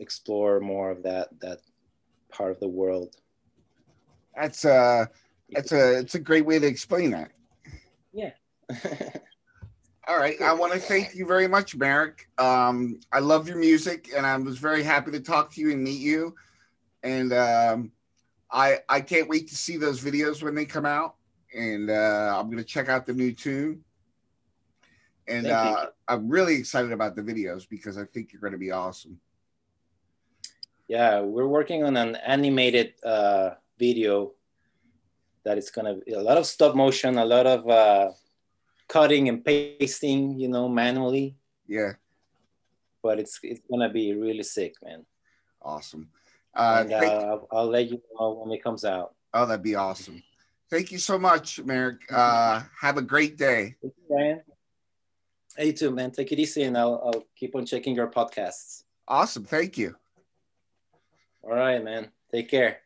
explore 0.00 0.58
more 0.60 0.90
of 0.90 1.02
that 1.04 1.28
that 1.40 1.60
part 2.30 2.50
of 2.50 2.58
the 2.58 2.68
world. 2.68 3.14
That's 4.34 4.64
uh 4.64 5.06
it's 5.50 5.72
a 5.72 5.98
it's 5.98 6.14
a 6.14 6.20
great 6.20 6.46
way 6.46 6.58
to 6.58 6.66
explain 6.66 7.10
that. 7.10 7.30
Yeah. 8.12 8.32
All 10.08 10.18
right. 10.18 10.40
I 10.40 10.52
want 10.54 10.72
to 10.72 10.78
thank 10.78 11.14
you 11.14 11.26
very 11.26 11.46
much, 11.46 11.76
Marek. 11.76 12.28
Um, 12.38 12.98
I 13.12 13.20
love 13.20 13.46
your 13.46 13.58
music, 13.58 14.10
and 14.16 14.26
I 14.26 14.36
was 14.38 14.58
very 14.58 14.82
happy 14.82 15.12
to 15.12 15.20
talk 15.20 15.52
to 15.52 15.60
you 15.60 15.70
and 15.70 15.84
meet 15.84 16.00
you. 16.00 16.34
And 17.02 17.32
um, 17.32 17.92
I 18.50 18.78
I 18.88 19.00
can't 19.00 19.28
wait 19.28 19.48
to 19.48 19.56
see 19.56 19.76
those 19.76 20.02
videos 20.02 20.42
when 20.42 20.54
they 20.54 20.64
come 20.64 20.86
out. 20.86 21.16
And 21.54 21.90
uh, 21.90 22.36
I'm 22.38 22.50
gonna 22.50 22.64
check 22.64 22.88
out 22.88 23.06
the 23.06 23.12
new 23.12 23.32
tune. 23.32 23.84
And 25.28 25.46
uh, 25.46 25.86
I'm 26.08 26.28
really 26.28 26.56
excited 26.56 26.90
about 26.90 27.14
the 27.14 27.22
videos 27.22 27.68
because 27.68 27.96
I 27.96 28.04
think 28.04 28.32
you're 28.32 28.40
going 28.40 28.52
to 28.52 28.58
be 28.58 28.72
awesome. 28.72 29.20
Yeah, 30.90 31.20
we're 31.20 31.46
working 31.46 31.84
on 31.84 31.96
an 31.96 32.16
animated 32.16 32.94
uh, 33.04 33.50
video 33.78 34.32
that 35.44 35.56
it's 35.56 35.70
gonna 35.70 35.94
be 36.04 36.14
a 36.14 36.20
lot 36.20 36.36
of 36.36 36.44
stop 36.46 36.74
motion, 36.74 37.16
a 37.16 37.24
lot 37.24 37.46
of 37.46 37.68
uh, 37.70 38.10
cutting 38.88 39.28
and 39.28 39.44
pasting, 39.44 40.36
you 40.36 40.48
know, 40.48 40.68
manually. 40.68 41.36
Yeah. 41.68 41.92
But 43.04 43.20
it's 43.20 43.38
it's 43.44 43.60
gonna 43.70 43.88
be 43.88 44.14
really 44.14 44.42
sick, 44.42 44.74
man. 44.82 45.06
Awesome. 45.62 46.10
Uh, 46.52 46.78
and, 46.80 46.92
uh, 46.92 46.96
I'll, 46.96 47.48
I'll, 47.52 47.70
let 47.70 47.88
you 47.88 48.02
know 48.18 48.42
when 48.42 48.50
it 48.50 48.60
comes 48.60 48.84
out. 48.84 49.14
Oh, 49.32 49.46
that'd 49.46 49.62
be 49.62 49.76
awesome. 49.76 50.20
Thank 50.70 50.90
you 50.90 50.98
so 50.98 51.20
much, 51.20 51.60
Merrick. 51.62 52.00
Uh, 52.10 52.62
have 52.80 52.96
a 52.96 53.02
great 53.02 53.38
day. 53.38 53.76
You, 53.80 53.92
man. 54.10 54.42
Hey, 55.56 55.66
you 55.66 55.72
too, 55.72 55.92
man. 55.92 56.10
Take 56.10 56.32
it 56.32 56.40
easy, 56.40 56.64
and 56.64 56.76
I'll, 56.76 57.00
I'll 57.06 57.24
keep 57.36 57.54
on 57.54 57.64
checking 57.64 57.94
your 57.94 58.10
podcasts. 58.10 58.82
Awesome. 59.06 59.44
Thank 59.44 59.78
you. 59.78 59.94
All 61.42 61.50
right, 61.50 61.82
man. 61.84 62.12
Take 62.30 62.48
care. 62.48 62.80